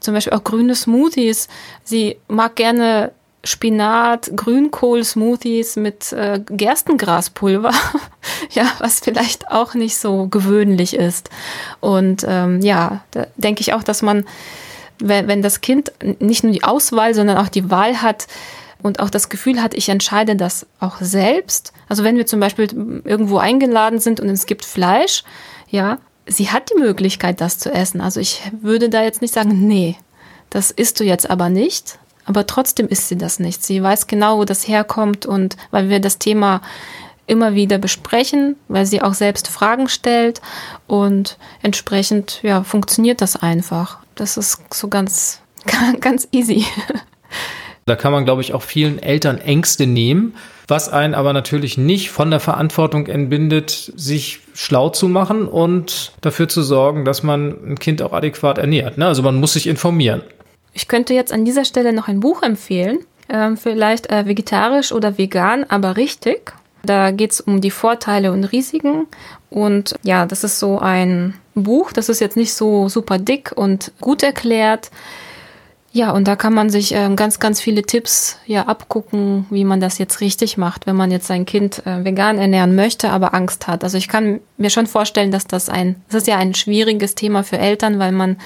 Zum 0.00 0.14
Beispiel 0.14 0.32
auch 0.32 0.44
grüne 0.44 0.74
Smoothies. 0.74 1.48
Sie 1.84 2.16
mag 2.26 2.56
gerne 2.56 3.12
Spinat, 3.42 4.30
Grünkohl-Smoothies 4.36 5.76
mit 5.76 6.12
äh, 6.12 6.40
Gerstengraspulver, 6.44 7.72
ja, 8.50 8.66
was 8.78 9.00
vielleicht 9.00 9.50
auch 9.50 9.74
nicht 9.74 9.96
so 9.96 10.26
gewöhnlich 10.26 10.94
ist. 10.94 11.30
Und 11.80 12.24
ähm, 12.28 12.60
ja, 12.60 13.02
da 13.12 13.26
denke 13.36 13.62
ich 13.62 13.72
auch, 13.72 13.82
dass 13.82 14.02
man, 14.02 14.26
wenn, 14.98 15.26
wenn 15.26 15.40
das 15.40 15.62
Kind 15.62 15.92
nicht 16.18 16.44
nur 16.44 16.52
die 16.52 16.64
Auswahl, 16.64 17.14
sondern 17.14 17.38
auch 17.38 17.48
die 17.48 17.70
Wahl 17.70 18.02
hat, 18.02 18.26
und 18.82 19.00
auch 19.00 19.10
das 19.10 19.28
Gefühl 19.28 19.62
hat, 19.62 19.74
ich 19.74 19.88
entscheide 19.88 20.36
das 20.36 20.66
auch 20.78 21.00
selbst. 21.00 21.72
Also 21.88 22.04
wenn 22.04 22.16
wir 22.16 22.26
zum 22.26 22.40
Beispiel 22.40 23.02
irgendwo 23.04 23.38
eingeladen 23.38 24.00
sind 24.00 24.20
und 24.20 24.28
es 24.28 24.46
gibt 24.46 24.64
Fleisch, 24.64 25.24
ja, 25.68 25.98
sie 26.26 26.50
hat 26.50 26.70
die 26.70 26.80
Möglichkeit, 26.80 27.40
das 27.40 27.58
zu 27.58 27.72
essen. 27.72 28.00
Also 28.00 28.20
ich 28.20 28.42
würde 28.60 28.88
da 28.88 29.02
jetzt 29.02 29.22
nicht 29.22 29.34
sagen, 29.34 29.66
nee, 29.66 29.96
das 30.50 30.70
isst 30.70 31.00
du 31.00 31.04
jetzt 31.04 31.28
aber 31.30 31.48
nicht. 31.48 31.98
Aber 32.24 32.46
trotzdem 32.46 32.86
isst 32.86 33.08
sie 33.08 33.18
das 33.18 33.40
nicht. 33.40 33.64
Sie 33.64 33.82
weiß 33.82 34.06
genau, 34.06 34.38
wo 34.38 34.44
das 34.44 34.68
herkommt 34.68 35.26
und 35.26 35.56
weil 35.70 35.88
wir 35.88 36.00
das 36.00 36.18
Thema 36.18 36.60
immer 37.26 37.54
wieder 37.54 37.78
besprechen, 37.78 38.56
weil 38.68 38.86
sie 38.86 39.02
auch 39.02 39.14
selbst 39.14 39.48
Fragen 39.48 39.88
stellt 39.88 40.40
und 40.86 41.38
entsprechend 41.62 42.40
ja, 42.42 42.64
funktioniert 42.64 43.20
das 43.20 43.36
einfach. 43.36 43.98
Das 44.16 44.36
ist 44.36 44.60
so 44.72 44.88
ganz, 44.88 45.40
ganz 46.00 46.28
easy. 46.32 46.66
Da 47.86 47.96
kann 47.96 48.12
man, 48.12 48.24
glaube 48.24 48.42
ich, 48.42 48.54
auch 48.54 48.62
vielen 48.62 49.02
Eltern 49.02 49.38
Ängste 49.38 49.86
nehmen, 49.86 50.34
was 50.68 50.88
einen 50.88 51.14
aber 51.14 51.32
natürlich 51.32 51.76
nicht 51.78 52.10
von 52.10 52.30
der 52.30 52.40
Verantwortung 52.40 53.06
entbindet, 53.06 53.92
sich 53.96 54.40
schlau 54.54 54.90
zu 54.90 55.08
machen 55.08 55.48
und 55.48 56.12
dafür 56.20 56.48
zu 56.48 56.62
sorgen, 56.62 57.04
dass 57.04 57.22
man 57.22 57.56
ein 57.66 57.78
Kind 57.78 58.02
auch 58.02 58.12
adäquat 58.12 58.58
ernährt. 58.58 58.98
Ne? 58.98 59.06
Also 59.06 59.22
man 59.22 59.36
muss 59.36 59.54
sich 59.54 59.66
informieren. 59.66 60.22
Ich 60.72 60.86
könnte 60.86 61.14
jetzt 61.14 61.32
an 61.32 61.44
dieser 61.44 61.64
Stelle 61.64 61.92
noch 61.92 62.06
ein 62.06 62.20
Buch 62.20 62.42
empfehlen, 62.42 62.98
ähm, 63.28 63.56
vielleicht 63.56 64.10
äh, 64.10 64.26
vegetarisch 64.26 64.92
oder 64.92 65.18
vegan, 65.18 65.64
aber 65.68 65.96
richtig. 65.96 66.52
Da 66.82 67.10
geht 67.10 67.32
es 67.32 67.40
um 67.40 67.60
die 67.60 67.70
Vorteile 67.70 68.32
und 68.32 68.44
Risiken. 68.44 69.06
Und 69.50 69.96
ja, 70.02 70.26
das 70.26 70.44
ist 70.44 70.58
so 70.58 70.78
ein 70.78 71.34
Buch. 71.54 71.92
Das 71.92 72.08
ist 72.08 72.20
jetzt 72.20 72.36
nicht 72.36 72.54
so 72.54 72.88
super 72.88 73.18
dick 73.18 73.52
und 73.54 73.92
gut 74.00 74.22
erklärt. 74.22 74.90
Ja, 75.92 76.12
und 76.12 76.28
da 76.28 76.36
kann 76.36 76.54
man 76.54 76.70
sich 76.70 76.94
äh, 76.94 77.12
ganz, 77.16 77.40
ganz 77.40 77.60
viele 77.60 77.82
Tipps 77.82 78.38
ja 78.46 78.68
abgucken, 78.68 79.46
wie 79.50 79.64
man 79.64 79.80
das 79.80 79.98
jetzt 79.98 80.20
richtig 80.20 80.56
macht, 80.56 80.86
wenn 80.86 80.94
man 80.94 81.10
jetzt 81.10 81.26
sein 81.26 81.46
Kind 81.46 81.84
äh, 81.84 82.04
vegan 82.04 82.38
ernähren 82.38 82.76
möchte, 82.76 83.10
aber 83.10 83.34
Angst 83.34 83.66
hat. 83.66 83.82
Also 83.82 83.98
ich 83.98 84.06
kann 84.06 84.40
mir 84.56 84.70
schon 84.70 84.86
vorstellen, 84.86 85.32
dass 85.32 85.48
das 85.48 85.68
ein, 85.68 85.96
das 86.08 86.22
ist 86.22 86.26
ja 86.28 86.36
ein 86.36 86.54
schwieriges 86.54 87.16
Thema 87.16 87.42
für 87.42 87.58
Eltern, 87.58 87.98
weil 87.98 88.12
man 88.12 88.36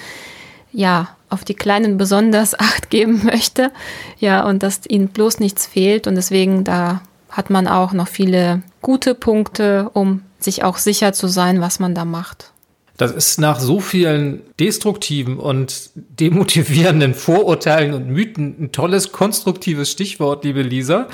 ja 0.72 1.08
auf 1.28 1.44
die 1.44 1.54
Kleinen 1.54 1.98
besonders 1.98 2.58
Acht 2.58 2.88
geben 2.88 3.22
möchte, 3.24 3.70
ja, 4.18 4.46
und 4.46 4.62
dass 4.62 4.80
ihnen 4.88 5.08
bloß 5.08 5.38
nichts 5.40 5.66
fehlt. 5.66 6.06
Und 6.06 6.14
deswegen 6.14 6.64
da 6.64 7.02
hat 7.28 7.50
man 7.50 7.68
auch 7.68 7.92
noch 7.92 8.08
viele 8.08 8.62
gute 8.80 9.14
Punkte, 9.14 9.90
um 9.92 10.22
sich 10.38 10.64
auch 10.64 10.78
sicher 10.78 11.12
zu 11.12 11.28
sein, 11.28 11.60
was 11.60 11.78
man 11.78 11.94
da 11.94 12.06
macht. 12.06 12.53
Das 12.96 13.10
ist 13.10 13.40
nach 13.40 13.58
so 13.58 13.80
vielen 13.80 14.42
destruktiven 14.60 15.38
und 15.38 15.90
demotivierenden 15.94 17.14
Vorurteilen 17.14 17.92
und 17.92 18.08
Mythen 18.08 18.54
ein 18.60 18.72
tolles, 18.72 19.10
konstruktives 19.10 19.90
Stichwort, 19.90 20.44
liebe 20.44 20.62
Lisa. 20.62 21.08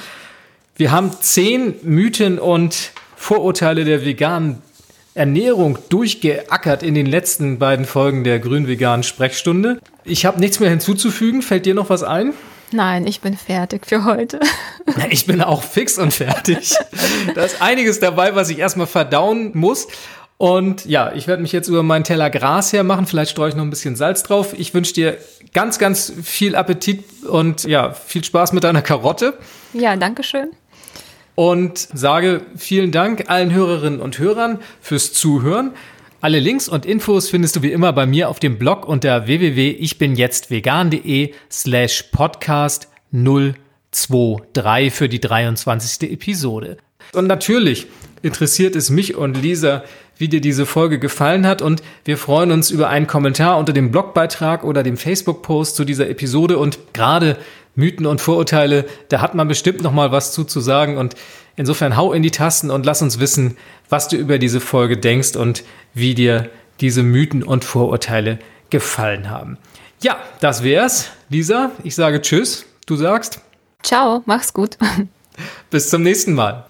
Wir 0.77 0.93
haben 0.93 1.11
zehn 1.21 1.75
Mythen 1.83 2.39
und 2.39 2.93
Vorurteile 3.17 3.85
der 3.85 4.05
veganen 4.05 4.59
Ernährung 5.15 5.79
durchgeackert 5.89 6.83
in 6.83 6.95
den 6.95 7.07
letzten 7.07 7.59
beiden 7.59 7.85
Folgen 7.85 8.25
der 8.25 8.39
grün-veganen 8.39 9.03
Sprechstunde. 9.03 9.81
Ich 10.05 10.25
habe 10.25 10.39
nichts 10.39 10.61
mehr 10.61 10.71
hinzuzufügen. 10.71 11.43
Fällt 11.43 11.67
dir 11.67 11.75
noch 11.75 11.91
was 11.91 12.03
ein? 12.03 12.35
Nein, 12.73 13.07
ich 13.07 13.21
bin 13.21 13.37
fertig 13.37 13.87
für 13.87 14.05
heute. 14.05 14.39
Ich 15.11 15.27
bin 15.27 15.43
auch 15.43 15.63
fix 15.63 15.99
und 15.99 16.13
fertig. 16.13 16.75
Da 17.35 17.43
ist 17.43 17.61
einiges 17.61 18.01
dabei, 18.01 18.35
was 18.35 18.49
ich 18.49 18.59
erstmal 18.59 18.87
verdauen 18.87 19.51
muss. 19.55 19.89
Und 20.41 20.87
ja, 20.87 21.13
ich 21.13 21.29
werde 21.29 21.43
mich 21.43 21.53
jetzt 21.53 21.69
über 21.69 21.83
meinen 21.83 22.03
Teller 22.03 22.31
Gras 22.31 22.73
hermachen. 22.73 23.05
Vielleicht 23.05 23.33
streue 23.33 23.51
ich 23.51 23.57
noch 23.57 23.63
ein 23.63 23.69
bisschen 23.69 23.95
Salz 23.95 24.23
drauf. 24.23 24.55
Ich 24.57 24.73
wünsche 24.73 24.95
dir 24.95 25.19
ganz, 25.53 25.79
ganz 25.79 26.15
viel 26.23 26.57
Appetit 26.57 27.05
und 27.29 27.65
ja, 27.65 27.93
viel 27.93 28.25
Spaß 28.25 28.55
mit 28.55 28.65
deiner 28.65 28.81
Karotte. 28.81 29.37
Ja, 29.75 29.97
danke 29.97 30.23
schön. 30.23 30.49
Und 31.35 31.87
sage 31.93 32.41
vielen 32.57 32.91
Dank 32.91 33.29
allen 33.29 33.53
Hörerinnen 33.53 34.01
und 34.01 34.19
Hörern 34.19 34.61
fürs 34.81 35.13
Zuhören. 35.13 35.73
Alle 36.23 36.39
Links 36.39 36.71
und 36.71 36.87
Infos 36.87 37.29
findest 37.29 37.57
du 37.57 37.63
wie 37.63 37.73
immer 37.73 37.93
bei 37.93 38.07
mir 38.07 38.31
auf 38.31 38.41
dem 38.41 38.57
Blog 38.57 38.89
unter 38.89 39.27
www.ichbinjetztvegan.de 39.27 41.35
slash 41.51 42.05
podcast 42.13 42.89
023 43.13 44.91
für 44.91 45.11
die 45.11 45.21
23. 45.21 46.11
Episode. 46.11 46.79
Und 47.13 47.27
natürlich 47.27 47.89
interessiert 48.23 48.77
es 48.77 48.91
mich 48.91 49.17
und 49.17 49.41
Lisa, 49.41 49.83
wie 50.21 50.29
dir 50.29 50.43
diese 50.43 50.67
Folge 50.67 50.99
gefallen 50.99 51.47
hat 51.47 51.63
und 51.63 51.83
wir 52.05 52.19
freuen 52.19 52.53
uns 52.53 52.71
über 52.71 52.91
einen 52.91 53.07
Kommentar 53.07 53.57
unter 53.57 53.73
dem 53.73 53.91
Blogbeitrag 53.91 54.65
oder 54.65 54.83
dem 54.83 54.99
Facebook-Post 54.99 55.77
zu 55.77 55.85
dieser 55.85 56.11
Episode 56.11 56.59
und 56.59 56.79
gerade 56.93 57.39
Mythen 57.75 58.05
und 58.05 58.21
Vorurteile, 58.21 58.85
da 59.09 59.23
hat 59.23 59.35
man 59.35 59.49
bestimmt 59.49 59.83
noch 59.83 59.93
mal 59.93 60.13
was 60.13 60.33
zu, 60.33 60.45
zu 60.45 60.61
sagen 60.61 60.99
und 60.99 61.15
insofern 61.57 61.97
hau 61.97 62.13
in 62.13 62.23
die 62.23 62.31
Tasten 62.31 62.71
und 62.71 62.85
lass 62.85 63.01
uns 63.01 63.19
wissen, 63.19 63.57
was 63.89 64.09
du 64.09 64.17
über 64.17 64.39
diese 64.39 64.61
Folge 64.61 64.99
denkst 64.99 65.37
und 65.37 65.65
wie 65.95 66.15
dir 66.15 66.51
diese 66.81 67.03
Mythen 67.03 67.43
und 67.43 67.65
Vorurteile 67.65 68.39
gefallen 68.69 69.31
haben. 69.31 69.57
Ja, 70.03 70.19
das 70.41 70.63
wär's. 70.63 71.09
Lisa, 71.31 71.73
ich 71.83 71.95
sage 71.95 72.21
Tschüss. 72.21 72.67
Du 72.85 72.97
sagst? 72.97 73.41
Ciao, 73.83 74.23
mach's 74.27 74.53
gut. 74.53 74.77
Bis 75.71 75.89
zum 75.89 76.03
nächsten 76.03 76.35
Mal. 76.35 76.70